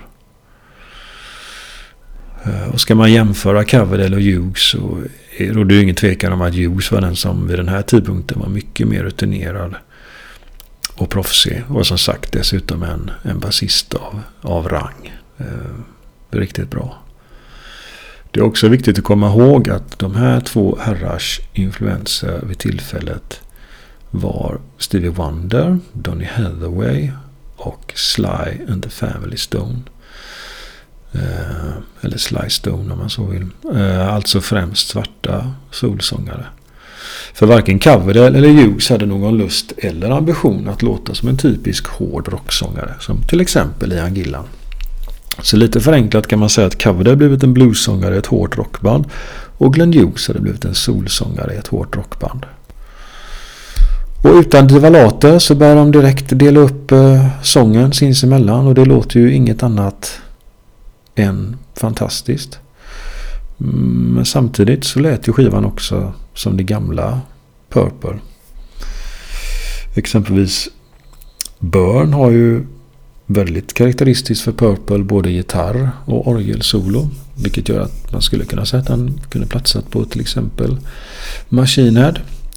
Eh, 2.46 2.68
och 2.74 2.82
ska 2.82 2.96
man 2.96 3.14
jämföra 3.14 3.66
Coverdale 3.66 4.16
och 4.16 4.22
Hughes 4.22 4.70
så 4.70 5.04
råder 5.40 5.76
det 5.76 5.82
ingen 5.82 5.96
tvekan 5.96 6.34
om 6.34 6.42
att 6.42 6.56
Hughes 6.56 6.92
var 6.92 7.02
den 7.02 7.16
som 7.16 7.48
vid 7.48 7.60
den 7.60 7.68
här 7.68 7.82
tidpunkten 7.82 8.40
var 8.40 8.50
mycket 8.50 8.88
mer 8.88 9.04
rutinerad 9.04 9.76
och 10.96 11.10
proffsig. 11.10 11.64
Och 11.70 11.88
som 11.88 11.98
sagt 11.98 12.32
dessutom 12.32 12.84
en, 12.84 13.12
en 13.24 13.40
basist 13.40 13.94
av, 13.94 14.22
av 14.42 14.70
rang. 14.70 15.14
Eh, 15.38 15.46
riktigt 16.30 16.70
bra. 16.70 16.98
Det 18.32 18.40
är 18.40 18.44
också 18.44 18.68
viktigt 18.68 18.98
att 18.98 19.04
komma 19.04 19.28
ihåg 19.28 19.70
att 19.70 20.00
de 20.00 20.16
här 20.16 20.40
två 20.42 20.78
herrars 20.82 21.42
influenser 21.54 22.42
vid 22.44 22.58
tillfället 22.58 23.42
var 24.12 24.60
Stevie 24.78 25.10
Wonder, 25.10 25.80
Donny 25.94 26.26
Hathaway 26.26 27.12
och 27.56 27.94
Sly 27.96 28.66
and 28.70 28.84
the 28.84 28.90
Family 28.90 29.38
Stone. 29.38 29.80
Eh, 31.12 31.74
eller 32.02 32.18
Sly 32.18 32.50
Stone 32.50 32.94
om 32.94 33.00
man 33.00 33.10
så 33.10 33.26
vill. 33.26 33.48
Eh, 33.76 34.14
alltså 34.14 34.42
främst 34.42 34.88
svarta 34.88 35.54
solsångare. 35.72 36.46
För 37.36 37.46
varken 37.46 37.80
Coverdale 37.80 38.38
eller 38.38 38.50
Hughes 38.50 38.90
hade 38.90 39.06
någon 39.06 39.38
lust 39.38 39.74
eller 39.78 40.10
ambition 40.10 40.70
att 40.70 40.82
låta 40.82 41.16
som 41.16 41.30
en 41.30 41.38
typisk 41.38 41.88
hård 41.88 42.28
rocksångare. 42.28 42.94
Som 43.00 43.22
till 43.22 43.42
exempel 43.42 43.94
Ian 43.94 44.16
Gillan. 44.16 44.44
Så 45.42 45.58
lite 45.58 45.80
förenklat 45.80 46.28
kan 46.28 46.40
man 46.40 46.50
säga 46.50 46.68
att 46.68 46.84
Coverdale 46.84 47.16
blivit 47.16 47.44
en 47.44 47.54
bluessångare 47.54 48.16
i 48.16 48.18
ett 48.18 48.26
hårt 48.26 48.58
rockband. 48.58 49.06
Och 49.58 49.74
Glenn 49.74 49.94
Hughes 49.94 50.28
hade 50.28 50.40
blivit 50.40 50.66
en 50.66 50.76
solsångare 50.76 51.54
i 51.54 51.58
ett 51.58 51.68
hårt 51.68 51.96
rockband. 51.96 52.46
Och 54.24 54.34
utan 54.34 54.68
divalater 54.68 55.40
så 55.40 55.56
börjar 55.56 55.76
de 55.76 55.92
direkt 55.92 56.40
dela 56.40 56.60
upp 56.60 56.92
eh, 56.92 57.28
sången 57.44 57.94
sinsemellan. 57.94 58.68
Och 58.68 58.76
det 58.76 58.86
låter 58.86 59.20
ju 59.20 59.34
inget 59.34 59.64
annat 59.64 60.22
än 61.16 61.58
fantastiskt. 61.74 62.60
Mm, 63.62 64.14
men 64.14 64.26
samtidigt 64.26 64.84
så 64.84 65.00
lät 65.00 65.28
ju 65.28 65.34
skivan 65.34 65.66
också 65.66 66.14
som 66.34 66.58
det 66.58 66.64
gamla 66.64 67.22
Purple. 67.70 68.20
Exempelvis 69.96 70.70
Burn 71.60 72.14
har 72.14 72.32
ju 72.32 72.66
väldigt 73.26 73.74
karaktäristiskt 73.74 74.44
för 74.44 74.52
Purple 74.52 75.04
både 75.04 75.32
gitarr 75.32 75.90
och 76.06 76.28
orgelsolo. 76.28 77.10
Vilket 77.44 77.70
gör 77.70 77.80
att 77.80 78.12
man 78.12 78.22
skulle 78.22 78.46
kunna 78.46 78.66
säga 78.66 78.82
att 78.82 78.90
han 78.90 79.20
kunde 79.30 79.48
platsat 79.48 79.92
på 79.92 80.06
till 80.06 80.22
exempel 80.22 80.78
Machine 81.50 81.98
Head. 81.98 82.14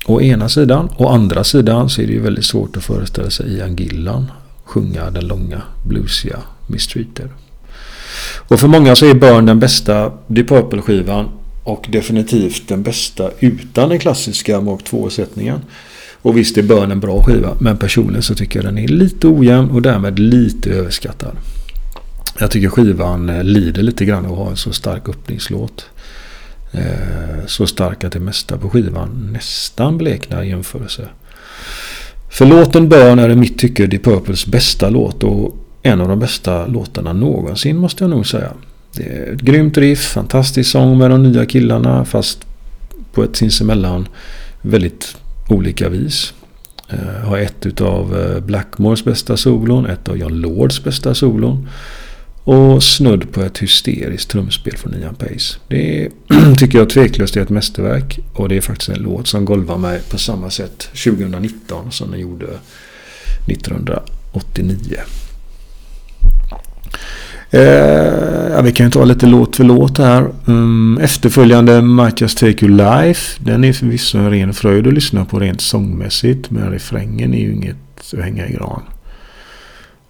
Å 0.07 0.21
ena 0.21 0.49
sidan. 0.49 0.89
Å 0.97 1.09
andra 1.09 1.45
sidan 1.45 1.91
så 1.91 2.03
är 2.03 2.07
det 2.07 2.13
ju 2.13 2.21
väldigt 2.21 2.45
svårt 2.45 2.77
att 2.77 2.85
föreställa 2.85 3.31
sig 3.31 3.57
Ian 3.57 3.77
Gillan 3.77 4.27
sjunga 4.65 5.11
den 5.11 5.27
långa 5.27 5.63
bluesiga 5.85 6.39
Mistreated. 6.67 7.29
Och 8.49 8.61
för 8.61 8.69
många 8.69 8.97
så 8.97 9.07
är 9.07 9.14
Burn 9.14 9.47
den 9.47 9.59
bästa 9.59 10.12
Deep 10.27 10.49
Purple-skivan 10.49 11.29
och 11.64 11.87
definitivt 11.88 12.69
den 12.69 12.83
bästa 12.83 13.31
utan 13.41 13.88
den 13.88 13.99
klassiska 13.99 14.61
Mark 14.61 14.81
2-sättningen. 14.91 15.61
Och 16.23 16.37
visst 16.37 16.59
är 16.59 16.62
Burn 16.62 16.91
en 16.91 17.01
bra 17.01 17.23
skiva, 17.23 17.57
men 17.61 17.77
personligen 17.77 18.23
så 18.23 18.35
tycker 18.35 18.59
jag 18.59 18.67
den 18.67 18.79
är 18.79 18.88
lite 18.88 19.27
ojämn 19.27 19.71
och 19.71 19.83
därmed 19.83 20.19
lite 20.19 20.71
överskattad. 20.71 21.37
Jag 22.41 22.51
tycker 22.51 22.69
skivan 22.69 23.31
eh, 23.31 23.45
lider 23.45 23.83
lite 23.83 24.05
grann 24.05 24.27
av 24.27 24.33
att 24.33 24.38
ha 24.38 24.51
en 24.51 24.57
så 24.57 24.73
stark 24.73 25.09
öppningslåt. 25.09 25.87
Eh, 26.73 27.47
så 27.47 27.67
stark 27.67 28.05
att 28.05 28.12
det 28.12 28.21
mesta 28.21 28.59
på 28.59 28.71
skivan 28.71 29.31
nästan 29.33 29.99
bleknar 29.99 30.43
i 30.43 30.49
jämförelse. 30.49 31.09
För 32.31 32.47
låten 32.47 32.88
Burn 32.88 33.19
är 33.19 33.29
i 33.29 33.37
mitt 33.37 33.59
tycke 33.59 33.87
Deep 33.87 34.05
Purples 34.05 34.47
bästa 34.47 34.91
låt 34.91 35.25
och 35.25 35.57
en 35.83 36.01
av 36.01 36.09
de 36.09 36.19
bästa 36.19 36.67
låtarna 36.67 37.12
någonsin 37.12 37.77
måste 37.77 38.05
jag 38.05 38.11
nog 38.11 38.27
säga. 38.27 38.53
Det 38.93 39.03
är 39.03 39.33
ett 39.33 39.41
grymt 39.41 39.79
riff, 39.79 40.01
fantastisk 40.01 40.71
sång 40.71 40.99
med 40.99 41.11
de 41.11 41.23
nya 41.23 41.47
killarna 41.47 42.05
fast 42.05 42.45
på 43.12 43.25
ett 43.25 43.37
sinsemellan 43.37 44.09
väldigt 44.62 45.17
olika 45.49 45.88
vis. 45.88 46.35
Jag 46.88 47.29
har 47.29 47.38
ett 47.38 47.67
utav 47.67 48.21
eh, 48.21 48.41
Blackmores 48.41 49.05
bästa 49.05 49.37
solon, 49.37 49.87
ett 49.87 50.09
av 50.09 50.17
John 50.17 50.41
Lords 50.41 50.85
bästa 50.85 51.14
solon. 51.14 51.69
Och 52.45 52.83
snudd 52.83 53.33
på 53.33 53.43
ett 53.43 53.59
hysteriskt 53.59 54.31
trumspel 54.31 54.77
från 54.77 54.95
Ian 54.95 55.14
Pace. 55.14 55.59
Det 55.69 56.09
tycker 56.59 56.79
jag 56.79 56.91
tveklöst 56.91 57.37
är 57.37 57.41
ett 57.41 57.51
mästerverk. 57.51 58.19
Och 58.33 58.49
det 58.49 58.57
är 58.57 58.61
faktiskt 58.61 58.88
en 58.88 59.03
låt 59.03 59.29
som 59.29 59.45
golvar 59.45 59.79
mig 59.79 60.01
på 60.11 60.19
samma 60.19 60.51
sätt 60.51 60.79
2019 61.05 61.93
som 61.93 62.11
den 62.11 62.21
gjorde 62.21 62.47
1989. 63.47 64.97
Eh, 67.51 67.61
ja, 68.53 68.63
vi 68.63 68.73
kan 68.73 68.87
ju 68.87 68.91
ta 68.91 69.05
lite 69.05 69.27
låt 69.27 69.57
för 69.57 69.65
låt 69.65 69.99
här. 69.99 70.31
Um, 70.45 70.99
efterföljande 71.03 71.83
Might 71.83 72.21
Just 72.21 72.39
Take 72.39 72.67
You 72.67 72.77
Life. 72.77 73.41
Den 73.45 73.65
är 73.65 73.73
förvisso 73.73 74.19
en 74.19 74.31
ren 74.31 74.55
fröjd 74.55 74.87
att 74.87 74.93
lyssna 74.93 75.25
på 75.25 75.39
rent 75.39 75.61
sångmässigt. 75.61 76.51
Men 76.51 76.71
refrängen 76.71 77.35
är 77.35 77.39
ju 77.39 77.53
inget 77.53 77.77
att 78.13 78.25
hänga 78.25 78.49
i 78.49 78.53
gran. 78.53 78.83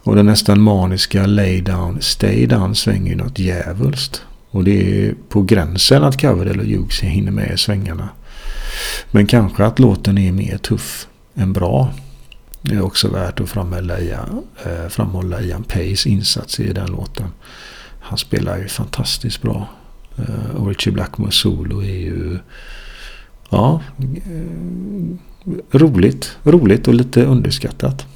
Och 0.03 0.17
den 0.17 0.27
nästan 0.27 0.61
maniska 0.61 1.27
Lay 1.27 1.61
Down 1.61 2.01
Stay 2.01 2.47
Down 2.47 2.75
svänger 2.75 3.11
ju 3.11 3.17
något 3.17 3.39
djävulskt. 3.39 4.23
Och 4.51 4.65
det 4.65 5.07
är 5.07 5.15
på 5.29 5.43
gränsen 5.43 6.05
att 6.05 6.21
Coverdale 6.21 6.61
och 6.61 6.67
Hughes 6.67 7.01
hinner 7.01 7.33
med 7.33 7.55
i 7.55 7.59
svängarna. 7.59 8.09
Men 9.11 9.27
kanske 9.27 9.65
att 9.65 9.79
låten 9.79 10.19
är 10.19 10.33
mer 10.33 10.59
tuff 10.59 11.07
än 11.35 11.53
bra. 11.53 11.93
Det 12.63 12.75
är 12.75 12.83
också 12.83 13.09
värt 13.09 13.41
att 13.41 13.49
framhålla 13.49 14.01
Ian, 14.01 14.43
eh, 14.65 14.89
framhålla 14.89 15.43
Ian 15.43 15.63
Pays 15.63 16.07
insats 16.07 16.61
i 16.61 16.73
den 16.73 16.87
låten. 16.87 17.27
Han 18.01 18.19
spelar 18.19 18.59
ju 18.59 18.69
fantastiskt 18.69 19.43
bra. 19.43 19.69
Och 20.57 20.69
Richie 20.69 20.93
Blackmore 20.93 21.33
solo 21.33 21.83
är 21.83 21.99
ju 21.99 22.39
ja, 23.51 23.83
eh, 23.99 25.79
roligt. 25.79 26.37
Roligt 26.45 26.89
och 26.89 26.95
lite 26.95 27.25
underskattat. 27.25 28.07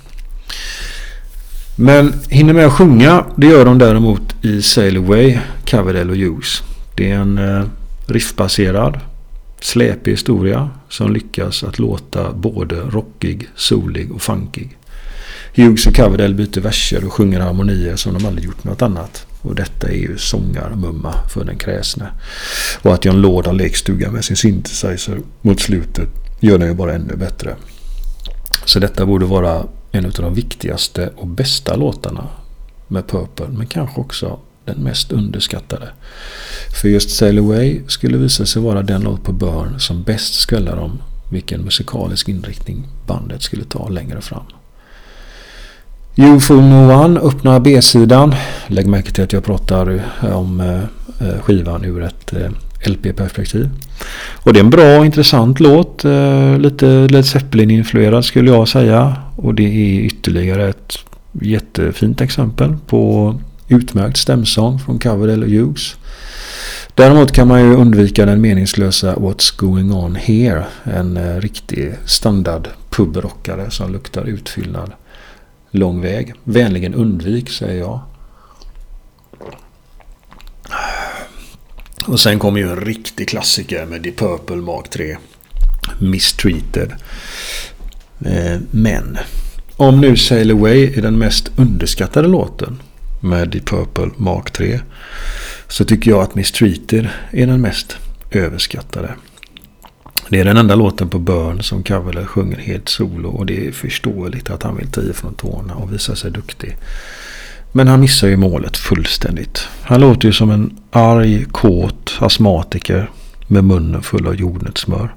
Men 1.76 2.12
hinner 2.28 2.54
med 2.54 2.66
att 2.66 2.72
sjunga, 2.72 3.24
det 3.36 3.46
gör 3.46 3.64
de 3.64 3.78
däremot 3.78 4.44
i 4.44 4.62
Sail 4.62 4.96
Away, 4.96 5.38
Coverdale 5.70 6.10
och 6.10 6.16
Hughes. 6.16 6.62
Det 6.96 7.10
är 7.10 7.18
en 7.18 7.70
riffbaserad 8.06 9.00
släpig 9.62 10.10
historia 10.10 10.70
som 10.88 11.12
lyckas 11.12 11.64
att 11.64 11.78
låta 11.78 12.32
både 12.32 12.76
rockig, 12.76 13.48
solig 13.54 14.12
och 14.12 14.22
funkig. 14.22 14.78
Hughes 15.54 15.86
och 15.86 15.96
Coverdale 15.96 16.34
byter 16.34 16.60
verser 16.60 17.04
och 17.04 17.12
sjunger 17.12 17.40
harmonier 17.40 17.96
som 17.96 18.14
de 18.14 18.26
aldrig 18.26 18.44
gjort 18.44 18.64
något 18.64 18.82
annat. 18.82 19.26
Och 19.42 19.54
detta 19.54 19.88
är 19.88 19.96
ju 19.96 20.18
sångarmumma 20.18 21.14
för 21.28 21.44
den 21.44 21.58
kräsne. 21.58 22.12
Och 22.82 22.94
att 22.94 23.04
John 23.04 23.20
Lord 23.20 23.46
har 23.46 23.52
lekstuga 23.52 24.10
med 24.10 24.24
sin 24.24 24.36
synthesizer 24.36 25.18
mot 25.42 25.60
slutet 25.60 26.08
gör 26.40 26.58
den 26.58 26.68
ju 26.68 26.74
bara 26.74 26.94
ännu 26.94 27.16
bättre. 27.16 27.56
Så 28.64 28.78
detta 28.78 29.06
borde 29.06 29.24
vara 29.24 29.66
en 29.92 30.04
av 30.04 30.12
de 30.12 30.34
viktigaste 30.34 31.10
och 31.16 31.26
bästa 31.26 31.76
låtarna 31.76 32.28
med 32.88 33.08
Purple. 33.08 33.48
Men 33.48 33.66
kanske 33.66 34.00
också 34.00 34.38
den 34.64 34.82
mest 34.82 35.12
underskattade. 35.12 35.88
För 36.80 36.88
just 36.88 37.10
Sail 37.10 37.38
Away 37.38 37.80
skulle 37.86 38.18
visa 38.18 38.46
sig 38.46 38.62
vara 38.62 38.82
den 38.82 39.02
låt 39.02 39.24
på 39.24 39.32
Burn 39.32 39.80
som 39.80 40.02
bäst 40.02 40.34
skvällar 40.34 40.76
om 40.76 40.98
vilken 41.30 41.60
musikalisk 41.60 42.28
inriktning 42.28 42.86
bandet 43.06 43.42
skulle 43.42 43.64
ta 43.64 43.88
längre 43.88 44.20
fram. 44.20 44.44
UFO 46.16 46.54
No 46.54 46.92
One 46.92 47.20
öppnar 47.20 47.60
B-sidan. 47.60 48.34
Lägg 48.66 48.86
märke 48.86 49.12
till 49.12 49.24
att 49.24 49.32
jag 49.32 49.44
pratar 49.44 50.02
eh, 50.22 50.36
om 50.36 50.60
eh, 50.60 51.28
eh, 51.28 51.40
skivan 51.40 51.84
ur 51.84 52.02
ett 52.02 52.32
LP-perspektiv. 52.86 53.68
Och 54.42 54.52
det 54.52 54.58
är 54.58 54.64
en 54.64 54.70
bra 54.70 54.98
och 54.98 55.06
intressant 55.06 55.60
låt. 55.60 56.04
Lite 56.58 56.86
Led 56.86 57.26
Zeppelin-influerad 57.26 58.24
skulle 58.24 58.50
jag 58.50 58.68
säga. 58.68 59.16
Och 59.36 59.54
det 59.54 59.62
är 59.62 60.00
ytterligare 60.00 60.68
ett 60.68 60.98
jättefint 61.32 62.20
exempel 62.20 62.76
på 62.86 63.34
utmärkt 63.68 64.16
stämsång 64.16 64.78
från 64.78 64.98
Coverdale 64.98 65.44
och 65.44 65.52
Hughes. 65.52 65.96
Däremot 66.94 67.32
kan 67.32 67.48
man 67.48 67.60
ju 67.60 67.74
undvika 67.74 68.26
den 68.26 68.40
meningslösa 68.40 69.14
What's 69.14 69.56
going 69.56 69.92
on 69.92 70.14
here? 70.16 70.64
En 70.84 71.16
eh, 71.16 71.40
riktig 71.40 71.94
standard 72.06 72.68
pubrockare 72.90 73.70
som 73.70 73.92
luktar 73.92 74.24
utfyllnad 74.24 74.92
lång 75.70 76.00
väg. 76.00 76.34
Vänligen 76.44 76.94
undvik 76.94 77.50
säger 77.50 77.78
jag. 77.80 78.00
Och 82.06 82.20
sen 82.20 82.38
kommer 82.38 82.60
ju 82.60 82.68
en 82.70 82.80
riktig 82.80 83.28
klassiker 83.28 83.86
med 83.86 84.02
Deep 84.02 84.16
Purple 84.16 84.56
Mark 84.56 84.90
3. 84.90 85.16
Mistreated. 85.98 86.92
Eh, 88.24 88.60
men 88.70 89.18
om 89.76 90.00
nu 90.00 90.16
Sail 90.16 90.50
Away 90.50 90.94
är 90.94 91.02
den 91.02 91.18
mest 91.18 91.50
underskattade 91.56 92.28
låten 92.28 92.82
med 93.22 93.48
Deep 93.48 93.66
Purple 93.66 94.10
Mark 94.16 94.50
3 94.50 94.80
så 95.68 95.84
tycker 95.84 96.10
jag 96.10 96.22
att 96.22 96.34
Mistreated 96.34 97.08
är 97.30 97.46
den 97.46 97.60
mest 97.60 97.96
överskattade. 98.30 99.14
Det 100.28 100.40
är 100.40 100.44
den 100.44 100.56
enda 100.56 100.74
låten 100.74 101.08
på 101.08 101.18
Burn 101.18 101.62
som 101.62 101.82
Cavalier 101.82 102.24
sjunger 102.24 102.58
helt 102.58 102.88
solo 102.88 103.28
och 103.28 103.46
det 103.46 103.66
är 103.66 103.72
förståeligt 103.72 104.50
att 104.50 104.62
han 104.62 104.76
vill 104.76 104.90
ta 104.90 105.00
i 105.00 105.12
från 105.12 105.34
tårna 105.34 105.74
och 105.74 105.92
visa 105.92 106.16
sig 106.16 106.30
duktig. 106.30 106.76
Men 107.72 107.88
han 107.88 108.00
missar 108.00 108.28
ju 108.28 108.36
målet 108.36 108.76
fullständigt. 108.76 109.68
Han 109.82 110.00
låter 110.00 110.26
ju 110.28 110.32
som 110.32 110.50
en 110.50 110.78
arg, 110.90 111.44
kåt 111.44 112.16
astmatiker 112.18 113.10
med 113.46 113.64
munnen 113.64 114.02
full 114.02 114.26
av 114.26 114.34
jordnötssmör. 114.34 115.14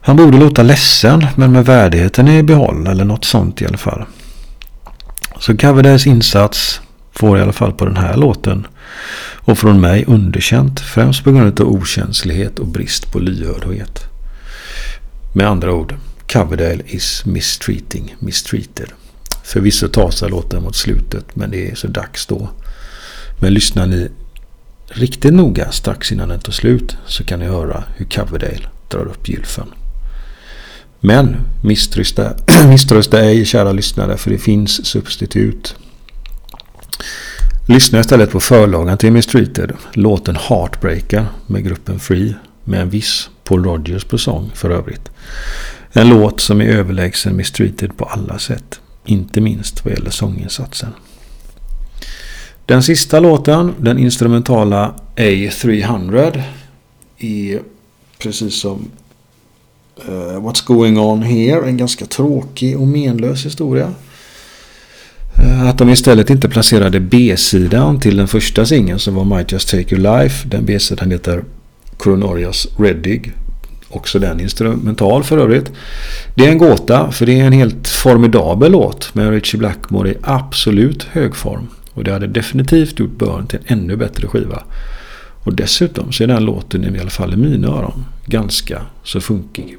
Han 0.00 0.16
borde 0.16 0.38
låta 0.38 0.62
ledsen 0.62 1.26
men 1.36 1.52
med 1.52 1.66
värdigheten 1.66 2.28
i 2.28 2.42
behåll 2.42 2.86
eller 2.86 3.04
något 3.04 3.24
sånt 3.24 3.62
i 3.62 3.66
alla 3.66 3.78
fall. 3.78 4.04
Så 5.40 5.56
Cavaliers 5.56 6.06
insats 6.06 6.80
får 7.12 7.38
i 7.38 7.40
alla 7.40 7.52
fall 7.52 7.72
på 7.72 7.84
den 7.84 7.96
här 7.96 8.16
låten 8.16 8.66
och 9.44 9.58
från 9.58 9.80
mig 9.80 10.04
underkänt 10.06 10.80
främst 10.80 11.24
på 11.24 11.32
grund 11.32 11.60
av 11.60 11.68
okänslighet 11.68 12.58
och 12.58 12.66
brist 12.66 13.12
på 13.12 13.18
lyhördhet. 13.18 14.04
Med 15.34 15.46
andra 15.46 15.72
ord, 15.72 15.94
Coverdale 16.32 16.82
is 16.86 17.24
mistreating 17.24 18.16
mistreated. 18.18 18.88
Förvisso 19.44 19.88
tar 19.88 20.10
sig 20.10 20.30
låten 20.30 20.62
mot 20.62 20.76
slutet 20.76 21.36
men 21.36 21.50
det 21.50 21.70
är 21.70 21.74
så 21.74 21.86
dags 21.86 22.26
då. 22.26 22.50
Men 23.40 23.54
lyssnar 23.54 23.86
ni 23.86 24.08
riktigt 24.86 25.34
noga 25.34 25.72
strax 25.72 26.12
innan 26.12 26.28
den 26.28 26.40
tar 26.40 26.52
slut 26.52 26.96
så 27.06 27.24
kan 27.24 27.40
ni 27.40 27.46
höra 27.46 27.84
hur 27.96 28.06
Coverdale 28.06 28.68
drar 28.88 29.06
upp 29.06 29.28
gylfen. 29.28 29.66
Men 31.00 31.36
misströsta, 31.62 32.32
misströsta 32.68 33.20
ej 33.20 33.44
kära 33.44 33.72
lyssnare 33.72 34.16
för 34.16 34.30
det 34.30 34.38
finns 34.38 34.86
substitut. 34.86 35.76
Lyssna 37.72 38.00
istället 38.00 38.30
på 38.30 38.40
förlagan 38.40 38.98
till 38.98 39.12
Mistreated, 39.12 39.72
låten 39.92 40.36
Heartbreaker 40.36 41.26
med 41.46 41.64
gruppen 41.64 41.98
Free 41.98 42.34
med 42.64 42.80
en 42.80 42.90
viss 42.90 43.30
Paul 43.44 43.64
Rogers 43.64 44.04
på 44.04 44.18
sång 44.18 44.50
för 44.54 44.70
övrigt. 44.70 45.10
En 45.92 46.08
låt 46.08 46.40
som 46.40 46.60
är 46.60 46.64
överlägsen 46.64 47.36
Mistreated 47.36 47.96
på 47.96 48.04
alla 48.04 48.38
sätt, 48.38 48.80
inte 49.04 49.40
minst 49.40 49.84
vad 49.84 49.94
gäller 49.94 50.10
sånginsatsen. 50.10 50.88
Den 52.66 52.82
sista 52.82 53.20
låten, 53.20 53.74
den 53.78 53.98
instrumentala 53.98 54.94
A300, 55.16 56.42
är 57.18 57.60
precis 58.18 58.60
som 58.60 58.90
uh, 60.08 60.14
What's 60.14 60.66
Going 60.66 60.98
On 60.98 61.22
Here 61.22 61.68
en 61.68 61.76
ganska 61.76 62.06
tråkig 62.06 62.80
och 62.80 62.86
menlös 62.86 63.46
historia. 63.46 63.94
Eh, 65.36 65.68
att 65.68 65.78
de 65.78 65.88
istället 65.88 66.30
inte 66.30 66.48
placerade 66.48 67.00
B-sidan 67.00 68.00
till 68.00 68.16
den 68.16 68.28
första 68.28 68.66
singeln 68.66 68.98
som 68.98 69.14
var 69.14 69.24
Might 69.24 69.52
Just 69.52 69.68
Take 69.68 69.94
Your 69.94 70.20
Life. 70.20 70.48
Den 70.48 70.64
B-sidan 70.64 71.10
heter 71.10 71.44
Coronorias 71.96 72.68
Reddig. 72.78 73.32
Också 73.88 74.18
den 74.18 74.40
instrumental 74.40 75.24
för 75.24 75.38
övrigt. 75.38 75.72
Det 76.34 76.46
är 76.46 76.50
en 76.50 76.58
gåta 76.58 77.12
för 77.12 77.26
det 77.26 77.40
är 77.40 77.44
en 77.44 77.52
helt 77.52 77.88
formidabel 77.88 78.72
låt 78.72 79.14
med 79.14 79.30
Richie 79.30 79.58
Blackmore 79.58 80.10
i 80.10 80.16
absolut 80.22 81.02
hög 81.02 81.36
form. 81.36 81.68
Och 81.94 82.04
det 82.04 82.12
hade 82.12 82.26
definitivt 82.26 82.98
gjort 82.98 83.18
Burn 83.18 83.46
till 83.46 83.58
en 83.64 83.78
ännu 83.78 83.96
bättre 83.96 84.28
skiva. 84.28 84.62
Och 85.44 85.54
dessutom 85.54 86.12
så 86.12 86.22
är 86.22 86.26
den 86.26 86.44
låten 86.44 86.96
i 86.96 87.00
alla 87.00 87.10
fall 87.10 87.32
i 87.32 87.36
mina 87.36 87.68
öron 87.68 88.04
ganska 88.26 88.82
så 89.04 89.20
funkig. 89.20 89.76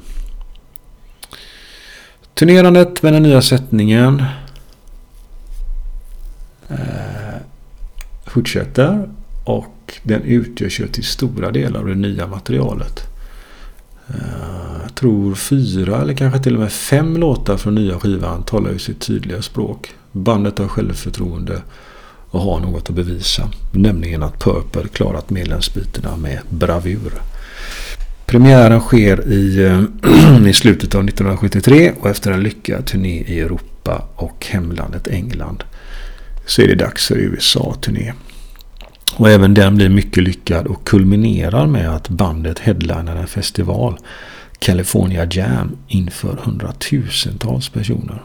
Turnerandet 2.34 3.04
med 3.04 3.14
den 3.14 3.24
nya 3.24 3.42
sättningen 3.42 4.24
Eh, 6.74 7.40
fortsätter 8.26 9.10
och 9.44 9.94
den 10.04 10.22
utgörs 10.22 10.80
ju 10.80 10.88
till 10.88 11.04
stora 11.04 11.52
delar 11.52 11.80
av 11.80 11.88
det 11.88 11.96
nya 11.96 12.28
materialet. 12.28 13.04
Eh, 14.08 14.16
jag 14.82 14.96
tror 14.96 15.36
fyra 15.36 16.02
eller 16.02 16.14
kanske 16.14 16.40
till 16.40 16.54
och 16.54 16.62
med 16.62 16.72
fem 16.72 17.18
låtar 17.18 17.58
från 17.58 17.76
nya 17.76 18.00
skivan 18.00 18.44
talar 18.44 18.72
ju 18.72 18.80
sitt 18.80 19.00
tydliga 19.00 19.42
språk. 19.42 19.96
Bandet 20.12 20.60
har 20.60 20.68
självförtroende 20.68 21.62
och 22.30 22.42
har 22.42 22.60
något 22.60 22.90
att 22.90 22.96
bevisa. 22.96 23.50
Nämligen 23.72 24.24
att 24.24 24.40
Purple 24.40 24.88
klarat 24.88 25.30
medlemsbytena 25.30 26.18
med 26.18 26.40
bravur. 26.50 27.14
Premiären 28.26 28.80
sker 28.80 29.28
i, 29.28 29.64
eh, 29.66 30.48
i 30.48 30.54
slutet 30.54 30.96
av 30.96 31.04
1973 31.04 31.92
och 32.00 32.10
efter 32.10 32.32
en 32.32 32.44
lyckad 32.44 32.86
turné 32.86 33.24
i 33.28 33.40
Europa 33.40 34.08
och 34.16 34.46
hemlandet 34.50 35.08
England 35.08 35.64
så 36.46 36.62
är 36.62 36.68
det 36.68 36.76
dags 36.76 37.08
för 37.08 37.16
USA-turné. 37.16 38.14
Och 39.16 39.30
även 39.30 39.54
den 39.54 39.76
blir 39.76 39.90
mycket 39.90 40.24
lyckad 40.24 40.68
och 40.68 40.88
kulminerar 40.88 41.68
med 41.68 41.90
att 41.90 42.10
bandet 42.10 42.60
headlinar 42.60 43.16
en 43.16 43.28
festival, 43.28 43.98
California 44.60 45.28
Jam, 45.32 45.78
inför 45.88 46.40
hundratusentals 46.44 47.70
personer. 47.70 48.24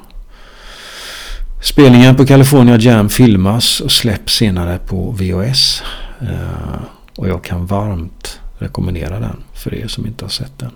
Spelningen 1.62 2.16
på 2.16 2.26
California 2.26 2.76
Jam 2.76 3.08
filmas 3.08 3.80
och 3.80 3.92
släpps 3.92 4.34
senare 4.34 4.78
på 4.78 5.10
VHS. 5.10 5.82
Eh, 6.20 6.80
och 7.16 7.28
jag 7.28 7.44
kan 7.44 7.66
varmt 7.66 8.40
rekommendera 8.58 9.20
den 9.20 9.36
för 9.54 9.74
er 9.74 9.88
som 9.88 10.06
inte 10.06 10.24
har 10.24 10.30
sett 10.30 10.58
den. 10.58 10.70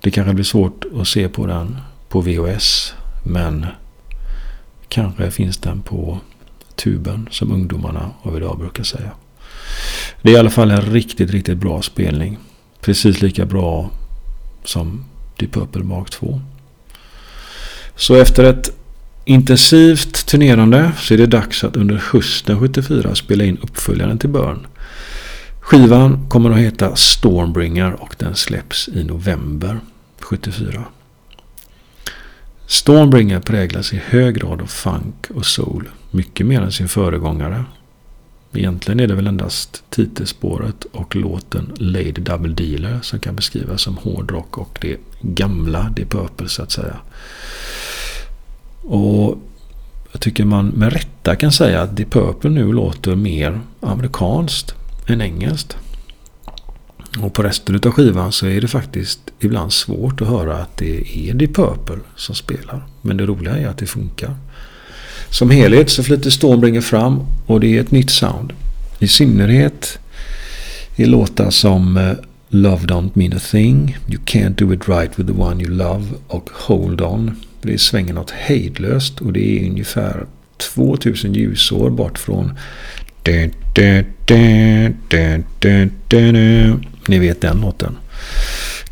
Det 0.00 0.10
kanske 0.10 0.34
blir 0.34 0.44
svårt 0.44 0.84
att 1.00 1.08
se 1.08 1.28
på 1.28 1.46
den 1.46 1.76
på 2.08 2.20
VHS. 2.20 2.94
Men 3.24 3.66
kanske 4.88 5.30
finns 5.30 5.58
den 5.58 5.82
på 5.82 6.20
tuben 6.76 7.28
som 7.30 7.52
ungdomarna 7.52 8.10
av 8.22 8.36
idag 8.36 8.58
brukar 8.58 8.84
säga. 8.84 9.10
Det 10.22 10.30
är 10.30 10.34
i 10.34 10.38
alla 10.38 10.50
fall 10.50 10.70
en 10.70 10.80
riktigt, 10.80 11.30
riktigt 11.30 11.58
bra 11.58 11.82
spelning. 11.82 12.38
Precis 12.80 13.22
lika 13.22 13.44
bra 13.44 13.90
som 14.64 15.04
Deep 15.38 15.52
Purple 15.52 15.84
Mark 15.84 16.10
2. 16.10 16.40
Så 17.96 18.14
efter 18.14 18.44
ett 18.44 18.70
intensivt 19.24 20.26
turnerande 20.26 20.92
så 20.98 21.14
är 21.14 21.18
det 21.18 21.26
dags 21.26 21.64
att 21.64 21.76
under 21.76 22.02
hösten 22.12 22.60
74 22.60 23.14
spela 23.14 23.44
in 23.44 23.58
uppföljaren 23.58 24.18
till 24.18 24.30
Burn. 24.30 24.66
Skivan 25.60 26.28
kommer 26.28 26.50
att 26.50 26.58
heta 26.58 26.96
Stormbringer 26.96 28.02
och 28.02 28.14
den 28.18 28.34
släpps 28.34 28.88
i 28.88 29.04
november 29.04 29.80
74. 30.20 30.84
Stormbringer 32.66 33.40
präglas 33.40 33.92
i 33.92 33.96
hög 33.96 34.34
grad 34.34 34.62
av 34.62 34.66
funk 34.66 35.26
och 35.34 35.46
soul. 35.46 35.88
Mycket 36.10 36.46
mer 36.46 36.60
än 36.60 36.72
sin 36.72 36.88
föregångare. 36.88 37.64
Egentligen 38.52 39.00
är 39.00 39.06
det 39.06 39.14
väl 39.14 39.26
endast 39.26 39.84
titelspåret 39.90 40.84
och 40.84 41.16
låten 41.16 41.72
Lady 41.76 42.12
Double 42.12 42.54
Dealer 42.54 42.98
som 43.02 43.18
kan 43.18 43.36
beskrivas 43.36 43.82
som 43.82 43.96
hårdrock 43.96 44.58
och 44.58 44.78
det 44.80 44.96
gamla 45.20 45.92
det 45.96 46.04
Purple 46.04 46.48
så 46.48 46.62
att 46.62 46.70
säga. 46.70 46.96
Och 48.82 49.38
jag 50.12 50.20
tycker 50.20 50.44
man 50.44 50.68
med 50.68 50.92
rätta 50.92 51.36
kan 51.36 51.52
säga 51.52 51.82
att 51.82 51.96
det 51.96 52.04
Purple 52.04 52.50
nu 52.50 52.72
låter 52.72 53.14
mer 53.14 53.60
amerikanskt 53.80 54.74
än 55.06 55.20
engelskt. 55.20 55.76
Och 57.20 57.32
på 57.32 57.42
resten 57.42 57.80
av 57.84 57.90
skivan 57.90 58.32
så 58.32 58.46
är 58.46 58.60
det 58.60 58.68
faktiskt 58.68 59.20
ibland 59.40 59.72
svårt 59.72 60.20
att 60.20 60.28
höra 60.28 60.56
att 60.56 60.76
det 60.76 61.18
är 61.28 61.34
Deep 61.34 61.54
Purple 61.54 61.98
som 62.16 62.34
spelar. 62.34 62.86
Men 63.02 63.16
det 63.16 63.26
roliga 63.26 63.56
är 63.56 63.66
att 63.66 63.78
det 63.78 63.86
funkar. 63.86 64.34
Som 65.30 65.50
helhet 65.50 65.90
så 65.90 66.02
flyter 66.02 66.30
Stormbringer 66.30 66.80
fram 66.80 67.20
och 67.46 67.60
det 67.60 67.76
är 67.76 67.80
ett 67.80 67.90
nytt 67.90 68.10
sound. 68.10 68.52
I 68.98 69.08
synnerhet 69.08 69.98
i 70.96 71.04
låtar 71.04 71.50
som 71.50 71.96
eh, 71.96 72.12
Love 72.48 72.86
Don't 72.86 73.10
Mean 73.14 73.32
A 73.32 73.40
Thing, 73.50 73.98
You 74.08 74.20
Can't 74.24 74.54
Do 74.54 74.72
It 74.72 74.88
Right 74.88 75.18
With 75.18 75.32
The 75.32 75.40
One 75.42 75.62
You 75.62 75.70
Love 75.72 76.04
och 76.26 76.50
Hold 76.52 77.00
On. 77.00 77.36
Det 77.62 77.78
svänger 77.78 78.14
något 78.14 78.30
hejdlöst 78.30 79.20
och 79.20 79.32
det 79.32 79.58
är 79.58 79.70
ungefär 79.70 80.26
2000 80.74 81.34
ljusår 81.34 81.90
bort 81.90 82.18
från 82.18 82.52
ni 87.08 87.18
vet 87.18 87.40
den 87.40 87.60
låten. 87.60 87.96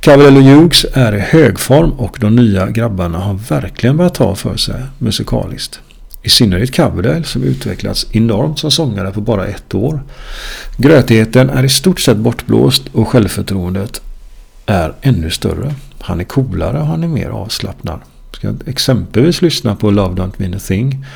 Cavalier 0.01 0.55
Hughes 0.55 0.87
är 0.93 1.15
i 1.15 1.21
hög 1.21 1.59
form 1.59 1.93
och 1.93 2.17
de 2.21 2.37
nya 2.37 2.71
grabbarna 2.71 3.19
har 3.19 3.35
verkligen 3.35 3.97
börjat 3.97 4.15
ta 4.15 4.35
för 4.35 4.57
sig 4.57 4.83
musikaliskt. 4.99 5.81
I 6.23 6.29
synnerhet 6.29 6.77
Coverdale 6.77 7.25
som 7.25 7.43
utvecklats 7.43 8.07
enormt 8.13 8.59
som 8.59 8.71
sångare 8.71 9.11
på 9.11 9.21
bara 9.21 9.47
ett 9.47 9.75
år. 9.75 10.03
Grötigheten 10.77 11.51
är 11.51 11.65
i 11.65 11.69
stort 11.69 12.01
sett 12.01 12.17
bortblåst 12.17 12.83
och 12.93 13.09
självförtroendet 13.09 14.03
är 14.67 14.95
ännu 15.01 15.31
större. 15.31 15.75
Han 16.01 16.21
är 16.21 16.25
coolare 16.25 16.79
och 16.79 16.87
han 16.87 17.05
är 17.05 17.09
mer 17.09 17.29
avslappnad. 17.29 18.01
Ska 18.33 18.55
exempelvis 18.67 19.43
lyssna 19.43 19.77
på 19.77 19.91
Love 19.91 20.23
Don't 20.23 20.35
Mean 20.37 20.55
A 20.55 20.59
Thing 20.69 21.07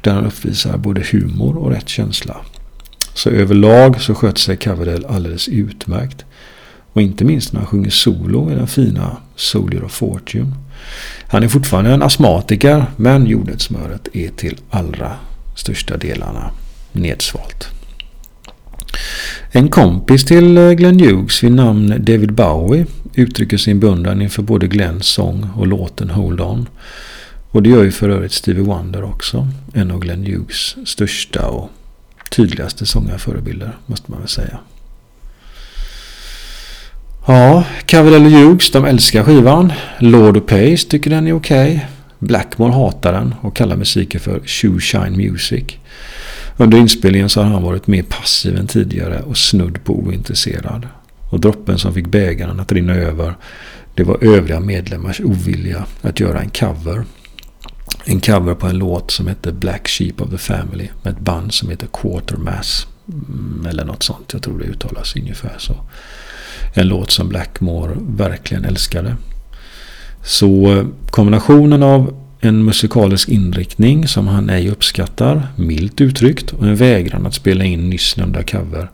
där 0.00 0.12
han 0.12 0.26
uppvisar 0.26 0.76
både 0.76 1.02
humor 1.10 1.56
och 1.58 1.70
rätt 1.70 1.88
känsla. 1.88 2.36
Så 3.14 3.30
överlag 3.30 4.00
så 4.00 4.14
sköter 4.14 4.40
sig 4.40 4.56
Coverdale 4.56 5.08
alldeles 5.08 5.48
utmärkt. 5.48 6.24
Och 6.92 7.02
inte 7.02 7.24
minst 7.24 7.52
när 7.52 7.60
han 7.60 7.66
sjunger 7.66 7.90
solo 7.90 8.50
i 8.52 8.54
den 8.54 8.66
fina 8.66 9.16
Soldier 9.36 9.84
of 9.84 9.92
Fortune. 9.92 10.52
Han 11.26 11.42
är 11.42 11.48
fortfarande 11.48 11.90
en 11.90 12.02
astmatiker 12.02 12.84
men 12.96 13.26
jordnötssmöret 13.26 14.08
är 14.12 14.28
till 14.28 14.56
allra 14.70 15.12
största 15.56 15.96
delarna 15.96 16.50
nedsvalt. 16.92 17.68
En 19.50 19.68
kompis 19.68 20.24
till 20.24 20.58
eh, 20.58 20.70
Glenn 20.70 21.00
Hughes 21.00 21.42
vid 21.42 21.52
namn 21.52 21.88
David 21.98 22.32
Bowie 22.32 22.86
uttrycker 23.14 23.56
sin 23.56 23.80
beundran 23.80 24.22
inför 24.22 24.42
både 24.42 24.66
Glenns 24.66 25.06
sång 25.06 25.48
och 25.56 25.66
låten 25.66 26.10
Hold 26.10 26.40
On. 26.40 26.68
Och 27.50 27.62
det 27.62 27.70
gör 27.70 27.84
ju 27.84 27.90
för 27.90 28.08
övrigt 28.08 28.32
Stevie 28.32 28.62
Wonder 28.62 29.04
också. 29.04 29.48
En 29.72 29.90
av 29.90 30.00
Glenn 30.00 30.24
Hughes 30.24 30.76
största 30.84 31.46
och 31.46 31.70
tydligaste 32.30 32.86
sångarförebilder 32.86 33.76
måste 33.86 34.10
man 34.10 34.20
väl 34.20 34.28
säga. 34.28 34.58
Ja, 37.26 37.64
Cavalier 37.86 38.30
Hughes 38.30 38.70
de 38.70 38.84
älskar 38.84 39.24
skivan. 39.24 39.72
Lord 39.98 40.36
of 40.36 40.46
Pace 40.46 40.88
tycker 40.88 41.10
den 41.10 41.26
är 41.26 41.32
okej. 41.32 41.74
Okay. 41.74 41.80
Blackmore 42.18 42.72
hatar 42.72 43.12
den 43.12 43.34
och 43.40 43.56
kallar 43.56 43.76
musiken 43.76 44.20
för 44.20 44.40
Shoeshine 44.46 45.16
Music. 45.16 45.64
Under 46.56 46.78
inspelningen 46.78 47.28
så 47.28 47.42
har 47.42 47.50
han 47.50 47.62
varit 47.62 47.86
mer 47.86 48.02
passiv 48.02 48.56
än 48.56 48.66
tidigare 48.66 49.20
och 49.22 49.36
snudd 49.38 49.84
på 49.84 49.98
ointresserad. 49.98 50.88
Och 51.30 51.40
droppen 51.40 51.78
som 51.78 51.94
fick 51.94 52.06
bägaren 52.06 52.60
att 52.60 52.72
rinna 52.72 52.94
över 52.94 53.34
det 53.94 54.04
var 54.04 54.24
övriga 54.24 54.60
medlemmars 54.60 55.20
ovilja 55.20 55.84
att 56.02 56.20
göra 56.20 56.40
en 56.40 56.50
cover. 56.50 57.04
En 58.04 58.20
cover 58.20 58.54
på 58.54 58.66
en 58.66 58.78
låt 58.78 59.10
som 59.10 59.26
hette 59.26 59.52
Black 59.52 59.88
Sheep 59.88 60.14
of 60.18 60.30
the 60.30 60.38
Family 60.38 60.88
med 61.02 61.12
ett 61.12 61.20
band 61.20 61.54
som 61.54 61.70
heter 61.70 61.88
Quartermass. 61.92 62.86
Mm, 63.08 63.66
eller 63.68 63.84
något 63.84 64.02
sånt, 64.02 64.32
jag 64.32 64.42
tror 64.42 64.58
det 64.58 64.64
uttalas 64.64 65.16
ungefär 65.16 65.54
så. 65.58 65.76
En 66.72 66.88
låt 66.88 67.10
som 67.10 67.28
Blackmore 67.28 67.96
verkligen 67.98 68.64
älskade. 68.64 69.16
Så 70.22 70.72
eh, 70.72 70.84
kombinationen 71.10 71.82
av 71.82 72.14
en 72.40 72.64
musikalisk 72.64 73.28
inriktning 73.28 74.08
som 74.08 74.28
han 74.28 74.50
ej 74.50 74.70
uppskattar, 74.70 75.46
milt 75.56 76.00
uttryckt, 76.00 76.52
och 76.52 76.66
en 76.66 76.76
vägran 76.76 77.26
att 77.26 77.34
spela 77.34 77.64
in 77.64 77.90
nyss 77.90 78.16
nämnda 78.16 78.42
cover 78.42 78.90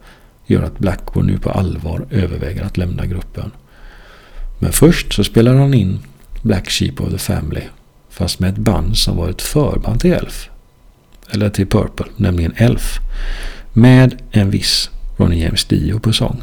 gör 0.47 0.62
att 0.62 0.79
Blackmore 0.79 1.27
nu 1.27 1.38
på 1.38 1.51
allvar 1.51 2.07
överväger 2.11 2.64
att 2.64 2.77
lämna 2.77 3.07
gruppen. 3.07 3.51
Men 4.59 4.73
först 4.73 5.12
så 5.12 5.25
spelar 5.25 5.55
han 5.55 5.75
in 5.75 5.99
Black 6.43 6.71
Sheep 6.71 7.01
of 7.01 7.11
the 7.11 7.19
Family 7.19 7.62
fast 8.11 8.41
med 8.41 8.51
ett 8.51 8.59
band 8.59 8.97
som 8.97 9.17
var 9.17 9.29
ett 9.29 9.43
förband 9.43 10.01
till 10.01 10.12
Elf. 10.12 10.51
Eller 11.31 11.51
till 11.51 11.67
Purple, 11.67 12.07
nämligen 12.17 12.53
Elf. 12.57 12.99
Med 13.73 14.23
en 14.31 14.51
viss 14.51 14.91
Ronnie 15.17 15.43
James 15.43 15.64
Dio 15.64 15.99
på 15.99 16.12
sång. 16.12 16.43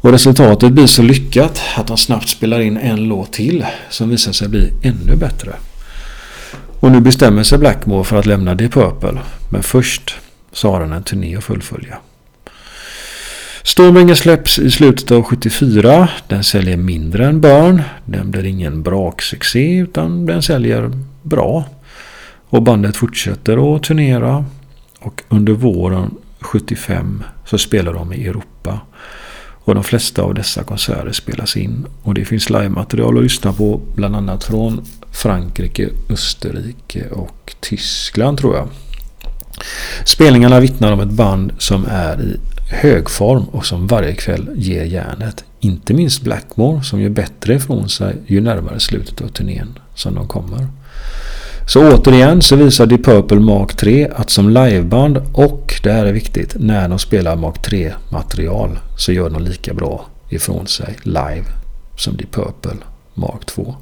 Och 0.00 0.12
resultatet 0.12 0.72
blir 0.72 0.86
så 0.86 1.02
lyckat 1.02 1.60
att 1.76 1.86
de 1.86 1.96
snabbt 1.96 2.28
spelar 2.28 2.60
in 2.60 2.76
en 2.76 3.04
låt 3.04 3.32
till 3.32 3.66
som 3.90 4.08
visar 4.08 4.32
sig 4.32 4.48
bli 4.48 4.72
ännu 4.82 5.16
bättre. 5.16 5.52
Och 6.80 6.92
nu 6.92 7.00
bestämmer 7.00 7.42
sig 7.42 7.58
Blackmore 7.58 8.04
för 8.04 8.16
att 8.16 8.26
lämna 8.26 8.54
Deep 8.54 8.72
Purple. 8.72 9.20
Men 9.48 9.62
först 9.62 10.18
så 10.52 10.70
har 10.70 10.80
han 10.80 10.92
en 10.92 11.02
turné 11.02 11.36
att 11.36 11.44
fullfölja. 11.44 11.98
Stormbringer 13.62 14.14
släpps 14.14 14.58
i 14.58 14.70
slutet 14.70 15.10
av 15.10 15.22
74. 15.22 16.08
Den 16.28 16.44
säljer 16.44 16.76
mindre 16.76 17.26
än 17.26 17.40
Burn. 17.40 17.82
Den 18.04 18.30
blir 18.30 18.44
ingen 18.44 18.82
braksuccé 18.82 19.76
utan 19.76 20.26
den 20.26 20.42
säljer 20.42 20.90
bra. 21.22 21.64
Och 22.48 22.62
bandet 22.62 22.96
fortsätter 22.96 23.76
att 23.76 23.82
turnera. 23.82 24.44
Och 25.00 25.22
under 25.28 25.52
våren 25.52 26.14
75 26.40 27.24
så 27.44 27.58
spelar 27.58 27.92
de 27.92 28.12
i 28.12 28.26
Europa. 28.26 28.80
Och 29.70 29.74
de 29.74 29.84
flesta 29.84 30.22
av 30.22 30.34
dessa 30.34 30.62
konserter 30.62 31.12
spelas 31.12 31.56
in. 31.56 31.86
Och 32.02 32.14
det 32.14 32.24
finns 32.24 32.50
live-material 32.50 33.16
att 33.16 33.22
lyssna 33.22 33.52
på 33.52 33.80
bland 33.94 34.16
annat 34.16 34.44
från 34.44 34.84
Frankrike, 35.12 35.88
Österrike 36.08 37.08
och 37.10 37.54
Tyskland 37.60 38.38
tror 38.38 38.56
jag. 38.56 38.68
Spelningarna 40.04 40.60
vittnar 40.60 40.92
om 40.92 41.00
ett 41.00 41.10
band 41.10 41.52
som 41.58 41.86
är 41.88 42.22
i 42.22 42.36
hög 42.70 43.10
form 43.10 43.44
och 43.44 43.66
som 43.66 43.86
varje 43.86 44.14
kväll 44.14 44.50
ger 44.54 44.84
järnet. 44.84 45.44
Inte 45.60 45.94
minst 45.94 46.22
Blackmore 46.22 46.82
som 46.82 47.00
gör 47.00 47.10
bättre 47.10 47.54
ifrån 47.54 47.88
sig 47.88 48.16
ju 48.26 48.40
närmare 48.40 48.80
slutet 48.80 49.20
av 49.20 49.28
turnén 49.28 49.78
som 49.94 50.14
de 50.14 50.28
kommer. 50.28 50.68
Så 51.72 51.92
återigen 51.92 52.42
så 52.42 52.56
visar 52.56 52.86
Deep 52.86 53.04
Purple 53.04 53.40
Mark 53.40 53.76
3 53.76 54.08
att 54.16 54.30
som 54.30 54.48
liveband 54.48 55.18
och 55.32 55.74
det 55.82 55.92
här 55.92 56.06
är 56.06 56.12
viktigt 56.12 56.56
när 56.58 56.88
de 56.88 56.98
spelar 56.98 57.36
Mark 57.36 57.62
3 57.62 57.92
material 58.12 58.78
så 58.98 59.12
gör 59.12 59.30
de 59.30 59.42
lika 59.42 59.74
bra 59.74 60.06
ifrån 60.28 60.66
sig 60.66 60.96
live 61.02 61.44
som 61.96 62.16
Deep 62.16 62.32
Purple 62.32 62.76
Mark 63.14 63.46
2. 63.46 63.74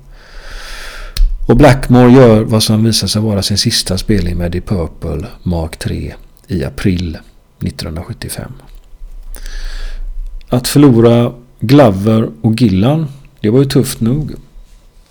Och 1.48 1.56
Blackmore 1.56 2.12
gör 2.12 2.40
vad 2.40 2.62
som 2.62 2.84
visar 2.84 3.08
sig 3.08 3.22
vara 3.22 3.42
sin 3.42 3.58
sista 3.58 3.98
spelning 3.98 4.36
med 4.36 4.52
Deep 4.52 4.66
Purple 4.66 5.26
Mark 5.42 5.76
3 5.76 6.14
i 6.46 6.64
april 6.64 7.18
1975. 7.58 8.52
Att 10.48 10.68
förlora 10.68 11.32
Glover 11.60 12.30
och 12.40 12.62
Gillan, 12.62 13.06
det 13.40 13.50
var 13.50 13.58
ju 13.58 13.64
tufft 13.64 14.00
nog. 14.00 14.34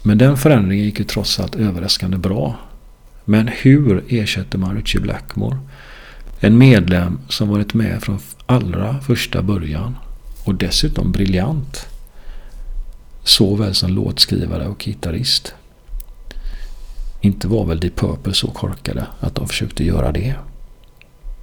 Men 0.02 0.18
den 0.18 0.38
förändringen 0.38 0.86
gick 0.86 1.00
ju 1.00 1.06
trots 1.06 1.40
allt 1.40 1.56
överraskande 1.56 2.18
bra. 2.18 2.56
Men 3.30 3.48
hur 3.48 4.04
ersätter 4.08 4.58
man 4.58 4.76
Richie 4.76 5.02
Blackmore? 5.02 5.58
En 6.40 6.58
medlem 6.58 7.20
som 7.30 7.50
varit 7.50 7.74
med 7.74 8.04
från 8.04 8.20
allra 8.46 9.00
första 9.00 9.42
början 9.42 9.96
och 10.44 10.56
dessutom 10.56 11.12
briljant. 11.12 11.88
Såväl 13.24 13.76
som 13.76 13.92
låtskrivare 13.92 14.68
och 14.68 14.80
gitarrist. 14.86 15.54
Inte 17.22 17.48
var 17.48 17.66
väl 17.66 17.80
Deep 17.80 17.96
Purple 17.96 18.34
så 18.34 18.48
korkade 18.48 19.08
att 19.20 19.36
de 19.36 19.48
försökte 19.48 19.84
göra 19.84 20.12
det. 20.12 20.36